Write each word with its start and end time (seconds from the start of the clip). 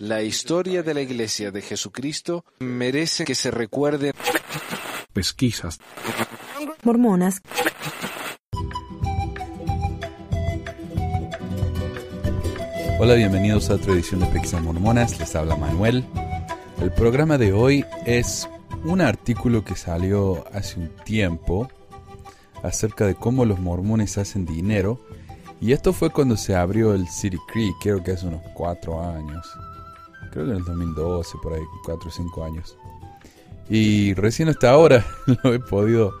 La 0.00 0.22
historia 0.22 0.82
de 0.82 0.94
la 0.94 1.00
Iglesia 1.00 1.50
de 1.50 1.62
Jesucristo 1.62 2.44
merece 2.60 3.24
que 3.24 3.34
se 3.34 3.50
recuerde. 3.50 4.12
Pesquisas. 5.12 5.78
Mormonas. 6.82 7.40
Hola, 13.00 13.14
bienvenidos 13.14 13.70
a 13.70 13.74
otra 13.74 13.92
edición 13.92 14.20
de 14.20 14.26
Pesquisas 14.26 14.62
Mormonas. 14.62 15.18
Les 15.18 15.34
habla 15.36 15.56
Manuel. 15.56 16.04
El 16.80 16.92
programa 16.92 17.38
de 17.38 17.52
hoy 17.52 17.84
es 18.06 18.48
un 18.84 19.00
artículo 19.00 19.64
que 19.64 19.76
salió 19.76 20.44
hace 20.52 20.80
un 20.80 20.88
tiempo 21.04 21.68
acerca 22.62 23.06
de 23.06 23.14
cómo 23.14 23.44
los 23.44 23.58
mormones 23.58 24.18
hacen 24.18 24.44
dinero. 24.44 25.00
Y 25.60 25.72
esto 25.72 25.92
fue 25.92 26.10
cuando 26.10 26.36
se 26.36 26.54
abrió 26.54 26.94
el 26.94 27.08
City 27.08 27.38
Creek, 27.52 27.74
creo 27.80 28.02
que 28.02 28.12
hace 28.12 28.26
unos 28.26 28.42
4 28.54 29.02
años. 29.02 29.46
Creo 30.30 30.44
que 30.44 30.50
en 30.52 30.58
el 30.58 30.64
2012, 30.64 31.38
por 31.42 31.54
ahí, 31.54 31.62
4 31.84 32.08
o 32.08 32.12
5 32.12 32.44
años. 32.44 32.76
Y 33.68 34.14
recién 34.14 34.48
hasta 34.48 34.70
ahora 34.70 35.04
lo 35.42 35.54
he 35.54 35.58
podido... 35.58 36.12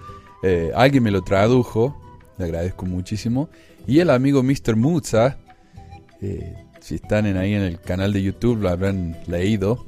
Eh, 0.42 0.70
alguien 0.74 1.02
me 1.02 1.10
lo 1.10 1.22
tradujo, 1.22 2.00
le 2.36 2.44
agradezco 2.44 2.86
muchísimo. 2.86 3.48
Y 3.86 4.00
el 4.00 4.10
amigo 4.10 4.42
Mr. 4.42 4.76
Mutza, 4.76 5.38
eh, 6.20 6.54
si 6.80 6.96
están 6.96 7.26
en 7.26 7.36
ahí 7.36 7.54
en 7.54 7.62
el 7.62 7.80
canal 7.80 8.12
de 8.12 8.22
YouTube 8.22 8.60
lo 8.60 8.68
habrán 8.68 9.16
leído. 9.26 9.86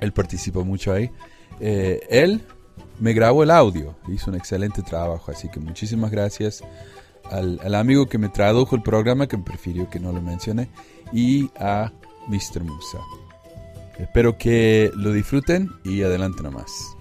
Él 0.00 0.12
participó 0.12 0.64
mucho 0.64 0.92
ahí. 0.92 1.10
Eh, 1.60 2.00
él 2.10 2.42
me 3.00 3.12
grabó 3.12 3.42
el 3.42 3.50
audio, 3.50 3.96
hizo 4.08 4.30
un 4.30 4.36
excelente 4.36 4.82
trabajo, 4.82 5.30
así 5.30 5.48
que 5.48 5.60
muchísimas 5.60 6.10
gracias 6.10 6.62
al, 7.30 7.60
al, 7.62 7.74
amigo 7.74 8.06
que 8.06 8.18
me 8.18 8.28
tradujo 8.28 8.76
el 8.76 8.82
programa, 8.82 9.26
que 9.26 9.38
prefirió 9.38 9.88
que 9.88 10.00
no 10.00 10.12
lo 10.12 10.20
mencione, 10.20 10.68
y 11.12 11.50
a 11.56 11.92
Mr. 12.28 12.62
Musa. 12.64 12.98
Espero 13.98 14.36
que 14.38 14.90
lo 14.96 15.12
disfruten 15.12 15.70
y 15.84 16.02
adelante 16.02 16.42
nomás. 16.42 16.96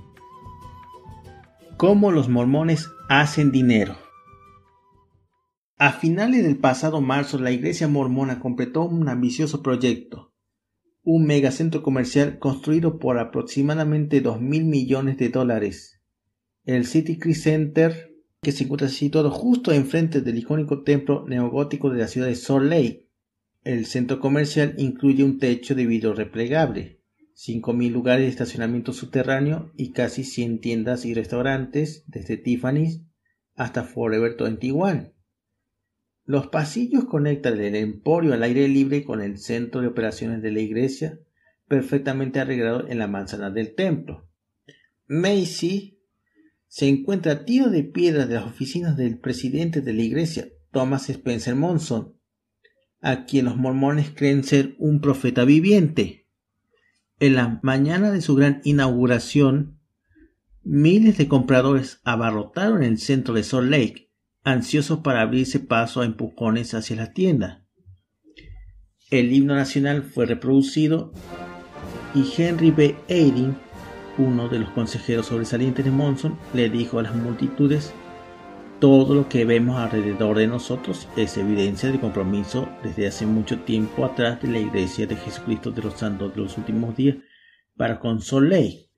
¿Cómo 1.77 2.11
los 2.11 2.29
mormones 2.29 2.91
hacen 3.09 3.51
dinero? 3.51 3.95
A 5.77 5.93
finales 5.93 6.43
del 6.43 6.57
pasado 6.57 7.01
marzo, 7.01 7.39
la 7.39 7.49
iglesia 7.49 7.87
mormona 7.87 8.39
completó 8.39 8.83
un 8.83 9.09
ambicioso 9.09 9.63
proyecto, 9.63 10.31
un 11.01 11.25
megacentro 11.25 11.81
comercial 11.81 12.37
construido 12.37 12.99
por 12.99 13.17
aproximadamente 13.17 14.21
2 14.21 14.39
mil 14.39 14.65
millones 14.65 15.17
de 15.17 15.29
dólares. 15.29 15.99
El 16.65 16.85
City 16.85 17.17
Creek 17.17 17.35
Center, 17.35 18.10
que 18.41 18.51
se 18.51 18.63
encuentra 18.63 18.89
situado 18.89 19.29
justo 19.29 19.71
enfrente 19.71 20.21
del 20.21 20.39
icónico 20.39 20.81
templo 20.81 21.25
neogótico 21.27 21.91
de 21.91 21.99
la 21.99 22.07
ciudad 22.07 22.27
de 22.27 22.35
Salt 22.35 22.65
Lake. 22.65 23.07
El 23.63 23.85
centro 23.85 24.19
comercial 24.19 24.73
incluye 24.77 25.23
un 25.23 25.37
techo 25.37 25.75
de 25.75 25.85
vidrio 25.85 26.13
replegable, 26.13 26.99
5.000 27.35 27.91
lugares 27.91 28.25
de 28.25 28.29
estacionamiento 28.29 28.93
subterráneo 28.93 29.71
y 29.77 29.91
casi 29.91 30.23
100 30.23 30.59
tiendas 30.59 31.05
y 31.05 31.13
restaurantes, 31.13 32.03
desde 32.07 32.37
Tiffany's 32.37 33.01
hasta 33.55 33.83
Forever 33.83 34.35
21. 34.39 35.13
Los 36.25 36.47
pasillos 36.47 37.05
conectan 37.05 37.59
el 37.61 37.75
emporio 37.75 38.33
al 38.33 38.41
aire 38.41 38.67
libre 38.67 39.03
con 39.03 39.21
el 39.21 39.37
centro 39.37 39.81
de 39.81 39.87
operaciones 39.87 40.41
de 40.41 40.51
la 40.51 40.61
iglesia, 40.61 41.19
perfectamente 41.67 42.39
arreglado 42.39 42.87
en 42.87 42.97
la 42.97 43.07
manzana 43.07 43.51
del 43.51 43.75
templo. 43.75 44.27
Macy 45.05 46.00
se 46.71 46.87
encuentra 46.87 47.43
tiro 47.43 47.69
de 47.69 47.83
piedra 47.83 48.25
de 48.25 48.35
las 48.35 48.45
oficinas 48.45 48.95
del 48.95 49.19
presidente 49.19 49.81
de 49.81 49.91
la 49.91 50.03
iglesia, 50.03 50.47
Thomas 50.71 51.09
Spencer 51.09 51.53
Monson, 51.53 52.15
a 53.01 53.25
quien 53.25 53.43
los 53.43 53.57
mormones 53.57 54.11
creen 54.15 54.45
ser 54.45 54.77
un 54.79 55.01
profeta 55.01 55.43
viviente. 55.43 56.29
En 57.19 57.35
la 57.35 57.59
mañana 57.61 58.09
de 58.09 58.21
su 58.21 58.35
gran 58.35 58.61
inauguración, 58.63 59.81
miles 60.63 61.17
de 61.17 61.27
compradores 61.27 61.99
abarrotaron 62.05 62.83
el 62.83 62.99
centro 62.99 63.33
de 63.33 63.43
Salt 63.43 63.69
Lake, 63.69 64.09
ansiosos 64.45 64.99
para 64.99 65.19
abrirse 65.19 65.59
paso 65.59 65.99
a 65.99 66.05
empujones 66.05 66.73
hacia 66.73 66.95
la 66.95 67.11
tienda. 67.11 67.67
El 69.09 69.33
himno 69.33 69.55
nacional 69.55 70.03
fue 70.03 70.25
reproducido 70.25 71.11
y 72.15 72.23
Henry 72.41 72.71
B. 72.71 72.95
Eyring, 73.09 73.57
uno 74.17 74.49
de 74.49 74.59
los 74.59 74.69
consejeros 74.71 75.27
sobresalientes 75.27 75.85
de 75.85 75.91
Monson, 75.91 76.37
le 76.53 76.69
dijo 76.69 76.99
a 76.99 77.03
las 77.03 77.15
multitudes 77.15 77.93
todo 78.81 79.13
lo 79.13 79.29
que 79.29 79.45
vemos 79.45 79.77
alrededor 79.77 80.39
de 80.39 80.47
nosotros 80.47 81.07
es 81.15 81.37
evidencia 81.37 81.91
de 81.91 81.99
compromiso 81.99 82.67
desde 82.81 83.05
hace 83.05 83.27
mucho 83.27 83.59
tiempo 83.59 84.03
atrás 84.03 84.41
de 84.41 84.47
la 84.47 84.57
Iglesia 84.57 85.05
de 85.05 85.15
Jesucristo 85.15 85.69
de 85.69 85.83
los 85.83 85.93
Santos 85.93 86.33
de 86.33 86.41
los 86.41 86.57
últimos 86.57 86.95
días 86.95 87.17
para 87.77 87.99
con 87.99 88.21
Soleil. 88.21 88.89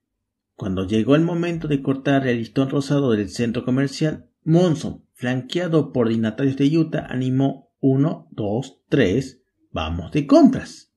Cuando 0.55 0.87
llegó 0.87 1.17
el 1.17 1.23
momento 1.23 1.67
de 1.67 1.81
cortar 1.81 2.25
el 2.27 2.37
listón 2.37 2.69
rosado 2.69 3.11
del 3.11 3.29
centro 3.29 3.65
comercial, 3.65 4.29
Monson, 4.45 5.05
flanqueado 5.15 5.91
por 5.91 6.07
dignatarios 6.07 6.55
de 6.55 6.77
Utah, 6.77 7.05
animó 7.09 7.73
uno, 7.81 8.29
dos, 8.31 8.79
tres, 8.87 9.41
vamos 9.69 10.13
de 10.13 10.25
compras. 10.25 10.93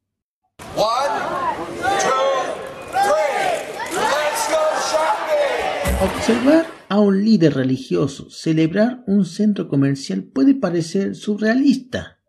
Observar 5.98 6.66
a 6.90 7.00
un 7.00 7.24
líder 7.24 7.54
religioso 7.54 8.28
celebrar 8.28 9.02
un 9.06 9.24
centro 9.24 9.66
comercial 9.66 10.24
puede 10.24 10.54
parecer 10.54 11.14
surrealista, 11.14 12.20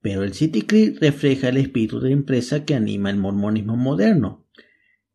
pero 0.00 0.24
el 0.24 0.34
City 0.34 0.62
Creek 0.62 0.98
refleja 1.00 1.50
el 1.50 1.58
espíritu 1.58 2.00
de 2.00 2.10
empresa 2.10 2.64
que 2.64 2.74
anima 2.74 3.10
el 3.10 3.18
mormonismo 3.18 3.76
moderno. 3.76 4.48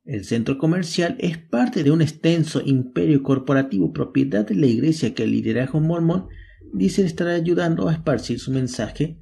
El 0.05 0.23
centro 0.23 0.57
comercial 0.57 1.17
es 1.19 1.37
parte 1.39 1.83
de 1.83 1.91
un 1.91 2.01
extenso 2.01 2.61
imperio 2.65 3.21
corporativo 3.21 3.91
propiedad 3.91 4.47
de 4.47 4.55
la 4.55 4.67
iglesia 4.67 5.13
que 5.13 5.23
el 5.23 5.31
liderazgo 5.31 5.81
mormón 5.81 6.29
dice 6.73 7.03
estar 7.03 7.27
ayudando 7.27 7.89
a 7.89 7.93
esparcir 7.93 8.39
su 8.39 8.51
mensaje, 8.51 9.21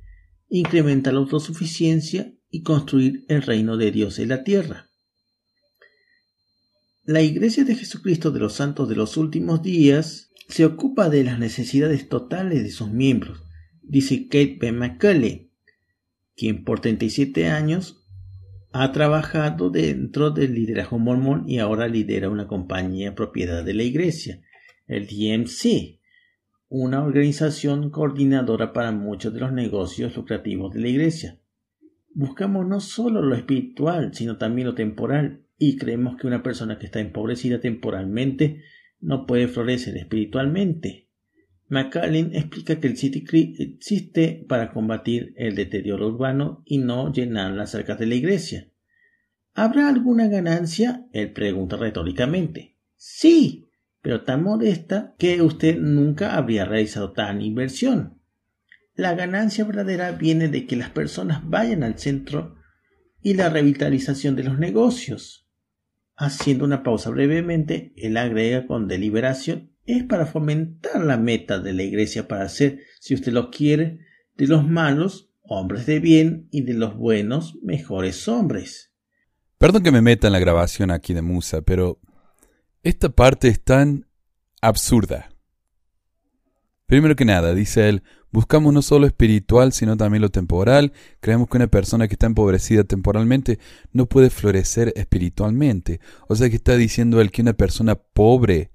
incrementar 0.49 1.15
la 1.15 1.21
autosuficiencia 1.21 2.31
y 2.51 2.61
construir 2.61 3.25
el 3.27 3.41
reino 3.41 3.75
de 3.75 3.89
Dios 3.89 4.19
en 4.19 4.29
la 4.29 4.43
tierra. 4.43 4.91
La 7.07 7.21
Iglesia 7.21 7.63
de 7.65 7.75
Jesucristo 7.75 8.31
de 8.31 8.39
los 8.39 8.53
Santos 8.53 8.89
de 8.89 8.95
los 8.95 9.15
Últimos 9.15 9.61
Días 9.61 10.31
se 10.47 10.65
ocupa 10.65 11.07
de 11.07 11.23
las 11.23 11.37
necesidades 11.37 12.09
totales 12.09 12.63
de 12.63 12.71
sus 12.71 12.89
miembros, 12.89 13.43
dice 13.83 14.23
Kate 14.23 14.57
B. 14.59 14.71
McCulley, 14.71 15.51
quien 16.35 16.63
por 16.63 16.79
37 16.79 17.47
años 17.47 18.03
ha 18.71 18.91
trabajado 18.91 19.69
dentro 19.69 20.31
del 20.31 20.55
liderazgo 20.55 20.97
mormón 20.97 21.47
y 21.47 21.59
ahora 21.59 21.87
lidera 21.87 22.27
una 22.27 22.47
compañía 22.47 23.13
propiedad 23.13 23.63
de 23.63 23.75
la 23.75 23.83
Iglesia, 23.83 24.41
el 24.87 25.05
DMC, 25.05 25.99
una 26.69 27.03
organización 27.03 27.91
coordinadora 27.91 28.73
para 28.73 28.91
muchos 28.91 29.31
de 29.31 29.41
los 29.41 29.53
negocios 29.53 30.15
lucrativos 30.15 30.73
de 30.73 30.79
la 30.79 30.87
Iglesia. 30.87 31.39
Buscamos 32.15 32.65
no 32.65 32.79
solo 32.79 33.21
lo 33.21 33.35
espiritual, 33.35 34.15
sino 34.15 34.37
también 34.37 34.65
lo 34.69 34.73
temporal 34.73 35.44
y 35.57 35.77
creemos 35.77 36.17
que 36.17 36.27
una 36.27 36.43
persona 36.43 36.77
que 36.77 36.85
está 36.85 36.99
empobrecida 36.99 37.59
temporalmente 37.59 38.63
no 38.99 39.25
puede 39.25 39.47
florecer 39.47 39.97
espiritualmente. 39.97 41.09
McCallin 41.67 42.35
explica 42.35 42.79
que 42.79 42.87
el 42.87 42.97
City 42.97 43.23
Creek 43.23 43.59
existe 43.59 44.45
para 44.47 44.71
combatir 44.71 45.33
el 45.35 45.55
deterioro 45.55 46.07
urbano 46.07 46.63
y 46.65 46.77
no 46.77 47.11
llenar 47.11 47.53
las 47.53 47.73
arcas 47.73 47.97
de 47.97 48.05
la 48.05 48.15
iglesia. 48.15 48.69
¿Habrá 49.53 49.89
alguna 49.89 50.27
ganancia? 50.27 51.07
Él 51.13 51.31
pregunta 51.31 51.77
retóricamente. 51.77 52.75
Sí, 52.97 53.69
pero 54.01 54.23
tan 54.23 54.43
modesta 54.43 55.15
que 55.17 55.41
usted 55.41 55.79
nunca 55.79 56.35
habría 56.35 56.65
realizado 56.65 57.13
tan 57.13 57.41
inversión. 57.41 58.19
La 58.93 59.15
ganancia 59.15 59.65
verdadera 59.65 60.11
viene 60.11 60.47
de 60.47 60.67
que 60.67 60.75
las 60.75 60.89
personas 60.89 61.41
vayan 61.49 61.83
al 61.83 61.97
centro 61.97 62.55
y 63.21 63.33
la 63.33 63.49
revitalización 63.49 64.35
de 64.35 64.43
los 64.43 64.59
negocios. 64.59 65.44
Haciendo 66.17 66.65
una 66.65 66.83
pausa 66.83 67.09
brevemente, 67.09 67.93
él 67.97 68.17
agrega 68.17 68.67
con 68.67 68.87
deliberación, 68.87 69.71
es 69.85 70.03
para 70.03 70.25
fomentar 70.25 71.03
la 71.03 71.17
meta 71.17 71.59
de 71.59 71.73
la 71.73 71.83
Iglesia 71.83 72.27
para 72.27 72.45
hacer, 72.45 72.79
si 72.99 73.13
usted 73.13 73.31
lo 73.31 73.51
quiere, 73.51 73.99
de 74.35 74.47
los 74.47 74.67
malos 74.67 75.29
hombres 75.43 75.85
de 75.85 75.99
bien 75.99 76.47
y 76.51 76.61
de 76.61 76.73
los 76.73 76.95
buenos 76.95 77.55
mejores 77.61 78.27
hombres. 78.27 78.91
Perdón 79.57 79.83
que 79.83 79.91
me 79.91 80.01
meta 80.01 80.27
en 80.27 80.33
la 80.33 80.39
grabación 80.39 80.91
aquí 80.91 81.13
de 81.13 81.21
Musa, 81.21 81.61
pero 81.61 81.99
esta 82.83 83.09
parte 83.09 83.47
es 83.47 83.63
tan 83.63 84.07
absurda. 84.61 85.29
Primero 86.85 87.15
que 87.15 87.25
nada, 87.25 87.53
dice 87.53 87.89
él, 87.89 88.03
buscamos 88.35 88.73
no 88.73 88.81
solo 88.81 89.07
espiritual, 89.07 89.71
sino 89.71 89.95
también 89.95 90.21
lo 90.21 90.29
temporal. 90.29 90.91
Creemos 91.21 91.47
que 91.47 91.55
una 91.55 91.67
persona 91.67 92.09
que 92.09 92.15
está 92.15 92.25
empobrecida 92.25 92.83
temporalmente 92.83 93.59
no 93.93 94.07
puede 94.07 94.29
florecer 94.29 94.91
espiritualmente. 94.97 96.01
O 96.27 96.35
sea 96.35 96.49
que 96.49 96.57
está 96.57 96.75
diciendo 96.75 97.21
él 97.21 97.31
que 97.31 97.41
una 97.41 97.53
persona 97.53 97.95
pobre 97.95 98.71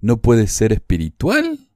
no 0.00 0.22
puede 0.22 0.46
ser 0.46 0.72
espiritual. 0.72 1.68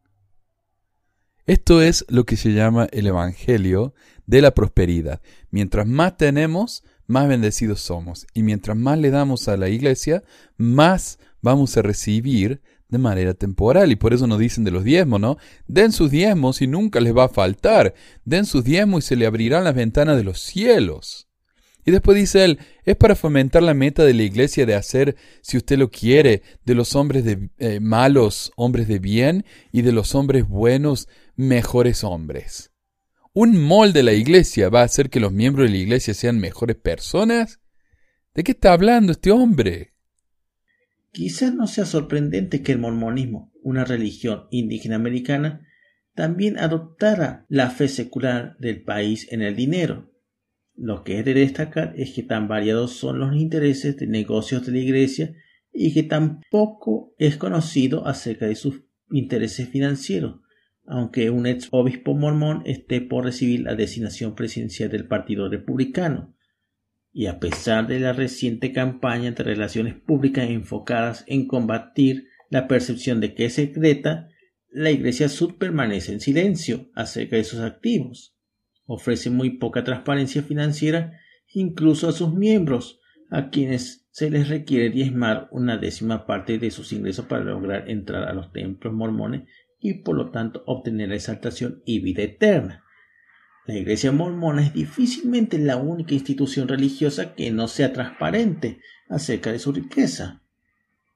Esto 1.45 1.83
es 1.83 2.07
lo 2.09 2.25
que 2.25 2.39
se 2.39 2.55
llama 2.55 2.89
el 2.91 3.07
Evangelio 3.07 3.93
de 4.25 4.41
la 4.41 4.53
prosperidad. 4.53 5.21
Mientras 5.51 5.87
más 5.87 6.17
tenemos, 6.17 6.85
más 7.07 7.29
bendecidos 7.29 7.81
somos. 7.81 8.27
Y 8.33 8.45
mientras 8.45 8.79
más 8.79 8.99
le 8.99 9.11
damos 9.11 9.47
a 9.49 9.59
la 9.59 9.69
iglesia, 9.69 10.25
más 10.57 11.19
vamos 11.43 11.77
a 11.77 11.83
recibir 11.83 12.63
de 12.89 12.99
manera 12.99 13.35
temporal. 13.35 13.91
Y 13.93 13.97
por 13.97 14.15
eso 14.15 14.27
nos 14.27 14.39
dicen 14.39 14.65
de 14.65 14.71
los 14.71 14.85
diezmos, 14.85 15.21
¿no? 15.21 15.39
Den 15.67 15.93
sus 15.93 16.11
diezmos 16.11 16.63
y 16.63 16.67
nunca 16.67 17.01
les 17.01 17.17
va 17.17 17.25
a 17.25 17.29
faltar. 17.29 17.95
Den 18.25 18.47
sus 18.47 18.65
diezmos 18.65 19.05
y 19.05 19.09
se 19.09 19.17
le 19.17 19.27
abrirán 19.27 19.65
las 19.65 19.75
ventanas 19.75 20.17
de 20.17 20.25
los 20.25 20.41
cielos. 20.41 21.27
Y 21.87 21.93
después 21.93 22.19
dice 22.19 22.45
él, 22.45 22.59
es 22.85 22.97
para 22.97 23.15
fomentar 23.15 23.63
la 23.63 23.73
meta 23.73 24.05
de 24.05 24.13
la 24.13 24.25
iglesia 24.25 24.67
de 24.67 24.75
hacer, 24.75 25.15
si 25.41 25.57
usted 25.57 25.79
lo 25.79 25.89
quiere, 25.89 26.43
de 26.65 26.75
los 26.75 26.97
hombres 26.97 27.25
de, 27.25 27.49
eh, 27.59 27.79
malos 27.79 28.51
hombres 28.57 28.89
de 28.89 28.99
bien 28.99 29.45
y 29.71 29.83
de 29.83 29.93
los 29.93 30.17
hombres 30.17 30.49
buenos 30.49 31.09
mejores 31.37 32.03
hombres. 32.03 32.73
¿Un 33.33 33.63
molde 33.63 34.01
de 34.01 34.03
la 34.03 34.15
iglesia 34.15 34.69
va 34.69 34.81
a 34.81 34.87
hacer 34.87 35.11
que 35.11 35.21
los 35.21 35.31
miembros 35.33 35.69
de 35.69 35.77
la 35.77 35.79
iglesia 35.79 36.13
sean 36.13 36.41
mejores 36.41 36.75
personas? 36.75 37.61
¿De 38.35 38.43
qué 38.43 38.53
está 38.53 38.73
hablando 38.73 39.13
este 39.13 39.31
hombre? 39.31 39.95
Quizás 41.17 41.55
no 41.55 41.67
sea 41.67 41.87
sorprendente 41.87 42.61
que 42.63 42.73
el 42.73 42.79
mormonismo, 42.79 43.51
una 43.63 43.87
religión 43.87 44.49
indígena 44.51 44.97
americana, 44.97 45.67
también 46.15 46.59
adoptara 46.59 47.47
la 47.49 47.71
fe 47.71 47.89
secular 47.89 48.55
del 48.59 48.83
país 48.83 49.27
en 49.33 49.41
el 49.41 49.57
dinero, 49.57 50.13
lo 50.75 51.05
que 51.05 51.19
es 51.19 51.25
de 51.25 51.33
destacar 51.33 51.95
es 51.97 52.13
que 52.13 52.23
tan 52.23 52.49
variados 52.49 52.93
son 52.93 53.19
los 53.19 53.35
intereses 53.35 53.97
de 53.97 54.07
negocios 54.07 54.67
de 54.67 54.73
la 54.73 54.79
Iglesia 54.79 55.35
y 55.73 55.95
que 55.95 56.03
tampoco 56.03 57.15
es 57.17 57.39
conocido 57.39 58.07
acerca 58.07 58.47
de 58.47 58.57
sus 58.57 58.83
intereses 59.09 59.71
financieros, 59.71 60.41
aunque 60.85 61.31
un 61.31 61.47
ex 61.47 61.69
obispo 61.71 62.15
mormón 62.15 62.61
esté 62.67 63.01
por 63.01 63.25
recibir 63.25 63.63
la 63.63 63.75
designación 63.75 64.35
presidencial 64.35 64.91
del 64.91 65.09
Partido 65.09 65.49
Republicano. 65.49 66.36
Y 67.17 67.27
a 67.29 67.39
pesar 67.41 67.87
de 67.87 67.99
la 67.99 68.13
reciente 68.13 68.73
campaña 68.73 69.31
de 69.31 69.43
relaciones 69.43 69.95
públicas 69.95 70.51
enfocadas 70.51 71.25
en 71.27 71.47
combatir 71.47 72.29
la 72.51 72.69
percepción 72.69 73.21
de 73.21 73.35
que 73.35 73.47
es 73.47 73.55
secreta, 73.55 74.29
la 74.71 74.91
Iglesia 74.91 75.31
Sud 75.31 75.55
permanece 75.55 76.13
en 76.13 76.21
silencio 76.21 76.91
acerca 76.95 77.37
de 77.37 77.45
sus 77.45 77.61
activos 77.61 78.37
ofrece 78.87 79.31
muy 79.31 79.59
poca 79.59 79.85
transparencia 79.85 80.43
financiera 80.43 81.19
incluso 81.53 82.09
a 82.09 82.13
sus 82.13 82.35
miembros, 82.35 83.01
a 83.31 83.51
quienes 83.51 84.07
se 84.11 84.31
les 84.31 84.49
requiere 84.49 84.91
diezmar 84.91 85.49
una 85.51 85.77
décima 85.77 86.27
parte 86.27 86.59
de 86.59 86.71
sus 86.71 86.93
ingresos 86.93 87.27
para 87.27 87.45
lograr 87.45 87.89
entrar 87.91 88.25
a 88.25 88.33
los 88.33 88.53
templos 88.53 88.93
mormones 88.93 89.49
y 89.81 90.03
por 90.03 90.17
lo 90.17 90.31
tanto 90.31 90.63
obtener 90.67 91.11
la 91.11 91.17
exaltación 91.17 91.83
y 91.85 92.01
vida 92.01 92.23
eterna. 92.23 92.85
La 93.67 93.77
Iglesia 93.77 94.13
mormona 94.13 94.65
es 94.65 94.73
difícilmente 94.73 95.59
la 95.59 95.77
única 95.77 96.15
institución 96.15 96.69
religiosa 96.69 97.35
que 97.35 97.51
no 97.51 97.67
sea 97.67 97.93
transparente 97.93 98.79
acerca 99.09 99.51
de 99.51 99.59
su 99.59 99.73
riqueza. 99.73 100.43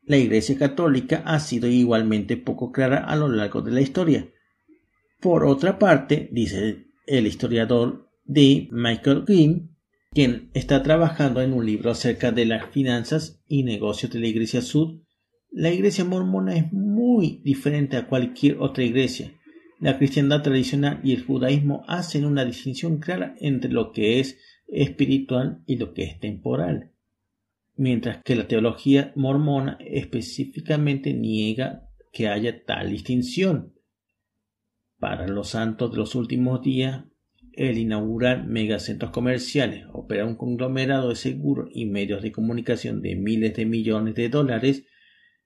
La 0.03 0.17
Iglesia 0.17 0.59
católica 0.59 1.23
ha 1.25 1.39
sido 1.39 1.69
igualmente 1.69 2.37
poco 2.37 2.73
clara 2.73 3.05
a 3.05 3.15
lo 3.15 3.29
largo 3.29 3.63
de 3.63 3.71
la 3.71 3.81
historia. 3.81 4.29
Por 5.21 5.45
otra 5.45 5.79
parte, 5.79 6.29
dice 6.33 6.87
el 7.07 7.29
historiador 7.29 8.11
D. 8.25 8.69
Michael 8.73 9.25
Green, 9.25 9.77
quien 10.13 10.51
está 10.53 10.83
trabajando 10.83 11.43
en 11.43 11.53
un 11.53 11.65
libro 11.65 11.93
acerca 11.93 12.33
de 12.33 12.47
las 12.47 12.69
finanzas 12.71 13.41
y 13.47 13.63
negocios 13.63 14.11
de 14.11 14.19
la 14.19 14.27
Iglesia 14.27 14.61
Sud, 14.61 15.03
la 15.53 15.71
Iglesia 15.71 16.05
mormona 16.05 16.57
es 16.57 16.73
muy 16.73 17.41
diferente 17.45 17.97
a 17.97 18.09
cualquier 18.09 18.59
otra 18.59 18.83
iglesia. 18.83 19.40
La 19.81 19.97
cristiandad 19.97 20.43
tradicional 20.43 21.01
y 21.03 21.15
el 21.15 21.25
judaísmo 21.25 21.85
hacen 21.89 22.27
una 22.27 22.45
distinción 22.45 22.99
clara 22.99 23.35
entre 23.41 23.73
lo 23.73 23.93
que 23.93 24.21
es 24.21 24.39
espiritual 24.69 25.63
y 25.67 25.77
lo 25.77 25.95
que 25.95 26.03
es 26.03 26.21
temporal, 26.21 26.93
mientras 27.77 28.23
que 28.23 28.37
la 28.37 28.47
teología 28.47 29.13
mormona 29.17 29.79
específicamente 29.81 31.15
niega 31.15 31.89
que 32.13 32.29
haya 32.29 32.63
tal 32.65 32.91
distinción. 32.91 33.73
Para 34.99 35.27
los 35.27 35.49
santos 35.49 35.93
de 35.93 35.97
los 35.97 36.15
últimos 36.15 36.61
días, 36.61 37.05
el 37.55 37.79
inaugurar 37.79 38.47
megacentros 38.47 39.11
comerciales, 39.13 39.87
operar 39.95 40.27
un 40.27 40.37
conglomerado 40.37 41.09
de 41.09 41.17
seguros 41.17 41.71
y 41.73 41.87
medios 41.87 42.23
de 42.23 42.33
comunicación 42.33 43.01
de 43.01 43.17
miles 43.17 43.57
de 43.57 43.65
millones 43.65 44.15
de 44.15 44.29
dólares 44.29 44.85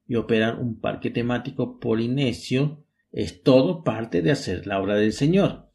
y 0.08 0.16
operar 0.16 0.58
un 0.58 0.80
parque 0.80 1.10
temático 1.10 1.78
polinesio 1.78 2.83
es 3.14 3.42
todo 3.42 3.84
parte 3.84 4.22
de 4.22 4.32
hacer 4.32 4.66
la 4.66 4.80
obra 4.80 4.96
del 4.96 5.12
Señor. 5.12 5.70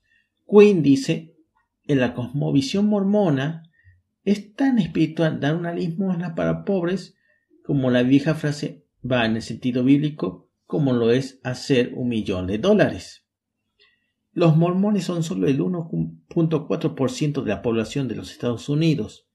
Quinn 0.46 0.84
dice, 0.84 1.38
en 1.86 2.02
la 2.02 2.14
cosmovisión 2.14 2.88
mormona 2.88 3.64
es 4.26 4.54
tan 4.56 4.78
espiritual 4.78 5.40
dar 5.40 5.56
una 5.56 5.74
limosna 5.74 6.36
para 6.36 6.66
pobres 6.66 7.16
como 7.64 7.92
la 7.92 8.04
vieja 8.04 8.36
frase 8.36 8.86
va 9.10 9.26
en 9.26 9.38
el 9.38 9.42
sentido 9.42 9.86
bíblico 9.86 10.50
como 10.66 10.92
lo 10.92 11.12
es 11.12 11.40
hacer 11.44 11.94
un 11.96 12.10
millón 12.10 12.46
de 12.46 12.58
dólares. 12.58 13.26
Los 14.34 14.58
mormones 14.58 15.06
son 15.06 15.24
solo 15.24 15.48
el 15.48 15.60
1.4% 15.60 17.42
de 17.42 17.50
la 17.50 17.62
población 17.62 18.10
de 18.10 18.16
los 18.16 18.32
Estados 18.32 18.68
Unidos, 18.68 19.30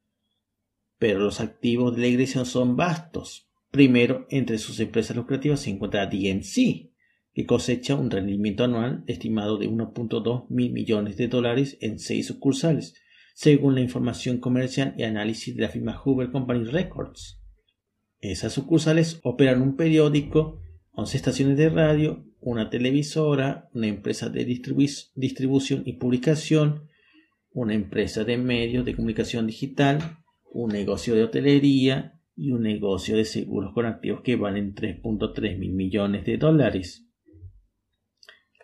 pero 0.99 1.21
los 1.21 1.41
activos 1.41 1.97
de 1.97 2.03
la 2.03 2.09
iglesia 2.09 2.45
son 2.45 2.77
vastos. 2.77 3.49
Primero, 3.71 4.27
entre 4.29 4.59
sus 4.59 4.79
empresas 4.79 5.17
lucrativas 5.17 5.61
se 5.61 5.71
encuentra 5.71 6.07
DNC, 6.07 6.94
que 7.35 7.47
cosecha 7.47 7.97
un 7.97 8.11
rendimiento 8.11 8.65
anual 8.65 9.03
estimado 9.07 9.59
de 9.59 9.69
1.2 9.69 10.47
mil 10.49 10.73
millones 10.73 11.17
de 11.17 11.29
dólares 11.29 11.77
en 11.81 11.99
seis 11.99 12.29
sucursales, 12.29 12.95
según 13.35 13.75
la 13.75 13.81
información 13.81 14.39
comercial 14.39 14.95
y 14.97 15.03
análisis 15.03 15.55
de 15.57 15.63
la 15.63 15.69
firma 15.69 15.97
Hoover 15.97 16.31
Company 16.31 16.65
Records. 16.65 17.41
Esas 18.21 18.53
sucursales 18.53 19.21
operan 19.25 19.61
un 19.61 19.77
periódico, 19.77 20.61
11 20.93 21.17
estaciones 21.17 21.57
de 21.57 21.69
radio, 21.69 22.25
una 22.41 22.71
televisora, 22.71 23.69
una 23.75 23.89
empresa 23.89 24.29
de 24.29 24.45
distribución 24.45 25.83
y 25.85 25.95
publicación, 25.95 26.89
una 27.51 27.75
empresa 27.75 28.25
de 28.25 28.39
medios 28.39 28.85
de 28.85 28.95
comunicación 28.95 29.47
digital, 29.47 30.19
un 30.53 30.71
negocio 30.71 31.15
de 31.15 31.25
hotelería 31.25 32.21
y 32.37 32.53
un 32.53 32.63
negocio 32.63 33.17
de 33.17 33.25
seguros 33.25 33.73
con 33.75 33.87
activos 33.87 34.23
que 34.23 34.37
valen 34.37 34.75
3.3 34.75 35.59
mil 35.59 35.73
millones 35.73 36.25
de 36.25 36.37
dólares. 36.37 37.04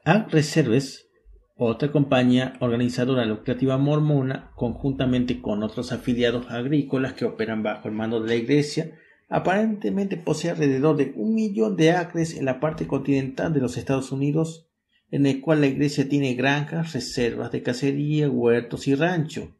Ag 0.03 0.31
Reserves, 0.31 1.11
otra 1.57 1.93
compañía 1.93 2.55
organizadora 2.61 3.27
lucrativa 3.27 3.77
mormona, 3.77 4.51
conjuntamente 4.57 5.43
con 5.43 5.63
otros 5.63 5.93
afiliados 5.93 6.51
agrícolas 6.51 7.13
que 7.13 7.27
operan 7.27 7.63
bajo 7.63 7.89
el 7.89 7.95
mando 7.95 8.19
de 8.23 8.29
la 8.29 8.35
Iglesia, 8.35 8.99
aparentemente 9.29 10.17
posee 10.17 10.53
alrededor 10.53 10.97
de 10.97 11.13
un 11.17 11.35
millón 11.35 11.77
de 11.77 11.91
acres 11.93 12.35
en 12.35 12.47
la 12.47 12.61
parte 12.61 12.87
continental 12.87 13.53
de 13.53 13.61
los 13.61 13.77
Estados 13.77 14.11
Unidos, 14.11 14.69
en 15.11 15.27
el 15.27 15.43
cual 15.43 15.61
la 15.61 15.67
iglesia 15.67 16.09
tiene 16.09 16.35
granjas, 16.35 16.95
reservas 16.95 17.53
de 17.53 17.63
cacería, 17.63 18.31
huertos 18.31 18.89
y 18.89 18.95
rancho. 18.95 19.55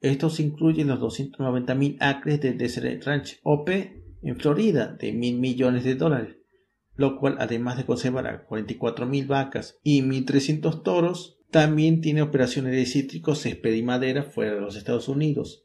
Estos 0.00 0.40
incluyen 0.40 0.88
los 0.88 1.00
290.000 1.00 1.98
acres 2.00 2.40
de 2.40 2.54
Desert 2.54 3.04
Ranch 3.04 3.40
OP 3.42 3.68
en 4.22 4.36
Florida 4.38 4.96
de 4.98 5.12
mil 5.12 5.38
millones 5.38 5.84
de 5.84 5.96
dólares, 5.96 6.39
lo 7.00 7.16
cual 7.16 7.36
además 7.38 7.78
de 7.78 7.86
conservar 7.86 8.26
a 8.26 8.46
44.000 8.46 9.26
vacas 9.26 9.78
y 9.82 10.02
1.300 10.02 10.82
toros, 10.82 11.38
también 11.50 12.02
tiene 12.02 12.20
operaciones 12.20 12.72
de 12.72 12.84
cítricos, 12.84 13.38
césped 13.38 13.72
y 13.72 13.82
madera 13.82 14.22
fuera 14.22 14.54
de 14.54 14.60
los 14.60 14.76
Estados 14.76 15.08
Unidos. 15.08 15.64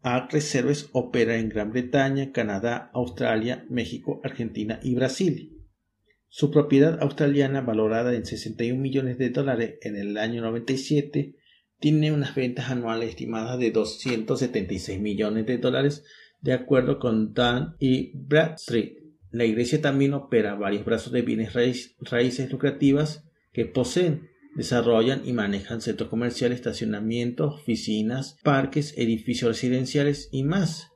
Acre 0.00 0.40
Service 0.40 0.86
opera 0.92 1.36
en 1.36 1.50
Gran 1.50 1.72
Bretaña, 1.72 2.32
Canadá, 2.32 2.90
Australia, 2.94 3.66
México, 3.68 4.22
Argentina 4.24 4.80
y 4.82 4.94
Brasil. 4.94 5.58
Su 6.28 6.50
propiedad 6.50 7.02
australiana, 7.02 7.60
valorada 7.60 8.14
en 8.14 8.24
61 8.24 8.80
millones 8.80 9.18
de 9.18 9.28
dólares 9.28 9.74
en 9.82 9.96
el 9.96 10.16
año 10.16 10.40
97, 10.40 11.36
tiene 11.80 12.12
unas 12.12 12.34
ventas 12.34 12.70
anuales 12.70 13.10
estimadas 13.10 13.58
de 13.58 13.72
276 13.72 14.98
millones 14.98 15.44
de 15.44 15.58
dólares, 15.58 16.02
de 16.40 16.54
acuerdo 16.54 16.98
con 16.98 17.34
Dan 17.34 17.76
y 17.78 18.16
Bradstreet. 18.16 19.01
La 19.32 19.44
iglesia 19.44 19.80
también 19.80 20.14
opera 20.14 20.54
varios 20.54 20.84
brazos 20.84 21.12
de 21.12 21.22
bienes 21.22 21.54
raíces 21.54 22.52
lucrativas 22.52 23.24
que 23.52 23.66
poseen 23.66 24.30
Desarrollan 24.54 25.22
y 25.24 25.32
manejan 25.32 25.80
centros 25.80 26.10
comerciales, 26.10 26.56
estacionamientos, 26.56 27.54
oficinas, 27.54 28.36
parques, 28.42 28.92
edificios 28.98 29.48
residenciales 29.48 30.28
y 30.30 30.44
más. 30.44 30.92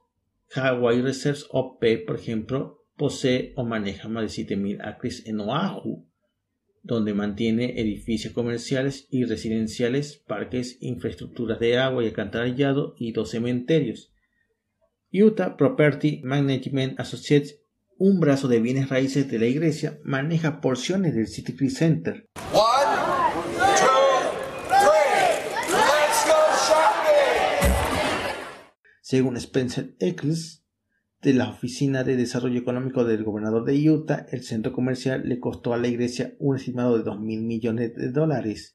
Hawaii 0.55 1.01
Reserves 1.01 1.47
OP, 1.51 1.83
por 2.07 2.17
ejemplo, 2.17 2.85
posee 2.97 3.55
o 3.57 3.65
maneja 3.65 4.09
más 4.09 4.37
de 4.37 4.45
7.000 4.45 4.87
acres 4.87 5.27
en 5.27 5.41
Oahu, 5.41 6.07
donde 6.83 7.15
mantiene 7.15 7.81
edificios 7.81 8.35
comerciales 8.35 9.09
y 9.11 9.25
residenciales, 9.25 10.23
parques, 10.27 10.77
infraestructuras 10.83 11.59
de 11.59 11.79
agua 11.79 12.05
y 12.05 12.09
alcantarillado 12.09 12.95
y 12.99 13.13
dos 13.13 13.31
cementerios. 13.31 14.13
Utah 15.11 15.57
Property 15.57 16.21
Management 16.25 17.01
Associates, 17.01 17.63
un 17.99 18.21
brazo 18.21 18.49
de 18.49 18.61
bienes 18.61 18.89
raíces 18.89 19.31
de 19.31 19.39
la 19.39 19.47
iglesia, 19.47 19.99
maneja 20.05 20.61
porciones 20.61 21.15
del 21.15 21.29
City 21.29 21.53
Free 21.53 21.71
Center. 21.71 22.27
One, 22.53 22.97
two, 23.79 23.97
Según 29.01 29.37
Spencer 29.37 29.95
Eccles, 30.01 30.65
de 31.23 31.33
la 31.33 31.49
Oficina 31.49 32.05
de 32.05 32.17
Desarrollo 32.17 32.61
Económico 32.61 33.05
del 33.05 33.25
Gobernador 33.25 33.65
de 33.65 33.91
Utah, 33.91 34.27
el 34.31 34.43
centro 34.43 34.73
comercial 34.73 35.23
le 35.25 35.41
costó 35.41 35.73
a 35.73 35.79
la 35.79 35.89
iglesia 35.89 36.35
un 36.39 36.57
estimado 36.57 36.97
de 36.99 37.05
2 37.05 37.21
mil 37.21 37.43
millones 37.43 37.95
de 37.95 38.11
dólares. 38.13 38.75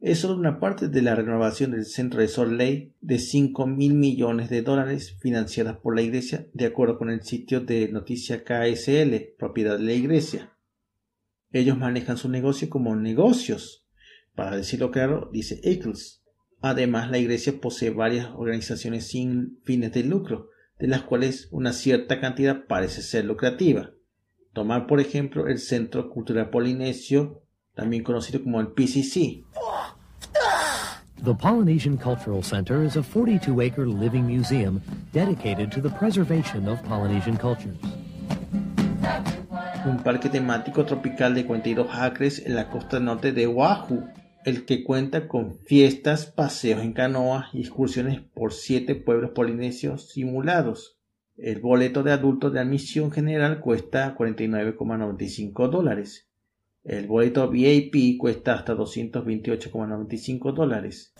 Es 0.00 0.20
solo 0.20 0.34
una 0.36 0.60
parte 0.60 0.88
de 0.88 1.02
la 1.02 1.14
renovación 1.14 1.72
del 1.72 1.84
centro 1.84 2.20
de 2.20 2.28
Salt 2.28 2.58
de 3.02 3.18
5 3.18 3.66
mil 3.66 3.92
millones 3.92 4.48
de 4.48 4.62
dólares 4.62 5.18
financiadas 5.20 5.76
por 5.76 5.94
la 5.94 6.00
iglesia, 6.00 6.46
de 6.54 6.64
acuerdo 6.64 6.96
con 6.96 7.10
el 7.10 7.22
sitio 7.22 7.60
de 7.60 7.86
noticia 7.88 8.42
KSL, 8.42 9.34
propiedad 9.38 9.76
de 9.76 9.84
la 9.84 9.92
iglesia. 9.92 10.56
Ellos 11.52 11.76
manejan 11.76 12.16
su 12.16 12.30
negocio 12.30 12.70
como 12.70 12.96
negocios. 12.96 13.86
Para 14.34 14.56
decirlo 14.56 14.90
claro, 14.90 15.28
dice 15.34 15.60
Eccles. 15.64 16.22
Además, 16.62 17.10
la 17.10 17.18
iglesia 17.18 17.60
posee 17.60 17.90
varias 17.90 18.28
organizaciones 18.34 19.06
sin 19.06 19.58
fines 19.64 19.92
de 19.92 20.04
lucro, 20.04 20.48
de 20.78 20.88
las 20.88 21.02
cuales 21.02 21.48
una 21.50 21.74
cierta 21.74 22.20
cantidad 22.20 22.64
parece 22.66 23.02
ser 23.02 23.26
lucrativa. 23.26 23.90
Tomar, 24.54 24.86
por 24.86 24.98
ejemplo, 24.98 25.46
el 25.46 25.58
Centro 25.58 26.08
Cultural 26.08 26.48
Polinesio, 26.48 27.42
también 27.74 28.02
conocido 28.02 28.42
como 28.42 28.60
el 28.60 28.68
PCC. 28.68 29.44
The 31.22 31.34
Polynesian 31.34 31.98
Cultural 31.98 32.42
Center 32.42 32.82
is 32.82 32.96
a 32.96 33.02
42 33.02 33.60
acre 33.60 33.86
living 33.86 34.26
museum 34.26 34.80
dedicated 35.12 35.70
to 35.72 35.82
the 35.82 35.90
preservation 35.90 36.66
of 36.66 36.82
Polynesian 36.84 37.36
cultures. 37.36 37.76
Un 39.84 39.98
parque 40.02 40.30
temático 40.30 40.86
tropical 40.86 41.34
de 41.34 41.44
42 41.44 41.88
acres 41.92 42.38
en 42.46 42.54
la 42.54 42.70
costa 42.70 43.00
norte 43.00 43.32
de 43.32 43.46
Oahu, 43.46 44.08
el 44.46 44.64
que 44.64 44.82
cuenta 44.82 45.28
con 45.28 45.58
fiestas, 45.66 46.24
paseos 46.24 46.80
en 46.80 46.94
canoa 46.94 47.50
y 47.52 47.60
excursiones 47.60 48.22
por 48.32 48.54
siete 48.54 48.94
pueblos 48.94 49.32
polinesios 49.32 50.08
simulados. 50.08 50.98
El 51.36 51.60
boleto 51.60 52.02
de 52.02 52.12
adultos 52.12 52.54
de 52.54 52.60
admisión 52.60 53.10
general 53.10 53.60
cuesta 53.60 54.16
49,95 54.16 55.68
dólares 55.68 56.29
el 56.84 57.06
boleto 57.06 57.48
VIP 57.50 58.18
cuesta 58.18 58.54
hasta 58.54 58.74
228,95 58.74 60.54
dólares. 60.54 61.14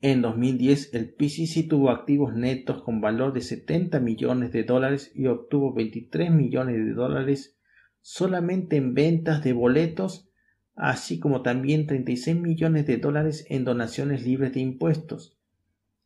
En 0.00 0.20
2010, 0.20 0.94
el 0.94 1.14
PCC 1.14 1.68
tuvo 1.68 1.90
activos 1.90 2.34
netos 2.34 2.82
con 2.82 3.00
valor 3.00 3.32
de 3.32 3.40
70 3.40 4.00
millones 4.00 4.50
de 4.50 4.64
dólares 4.64 5.12
y 5.14 5.26
obtuvo 5.26 5.72
23 5.72 6.32
millones 6.32 6.76
de 6.84 6.92
dólares 6.92 7.56
solamente 8.00 8.76
en 8.76 8.94
ventas 8.94 9.44
de 9.44 9.52
boletos, 9.52 10.28
así 10.74 11.20
como 11.20 11.42
también 11.42 11.86
36 11.86 12.36
millones 12.36 12.86
de 12.88 12.96
dólares 12.96 13.46
en 13.48 13.64
donaciones 13.64 14.26
libres 14.26 14.52
de 14.54 14.60
impuestos. 14.60 15.38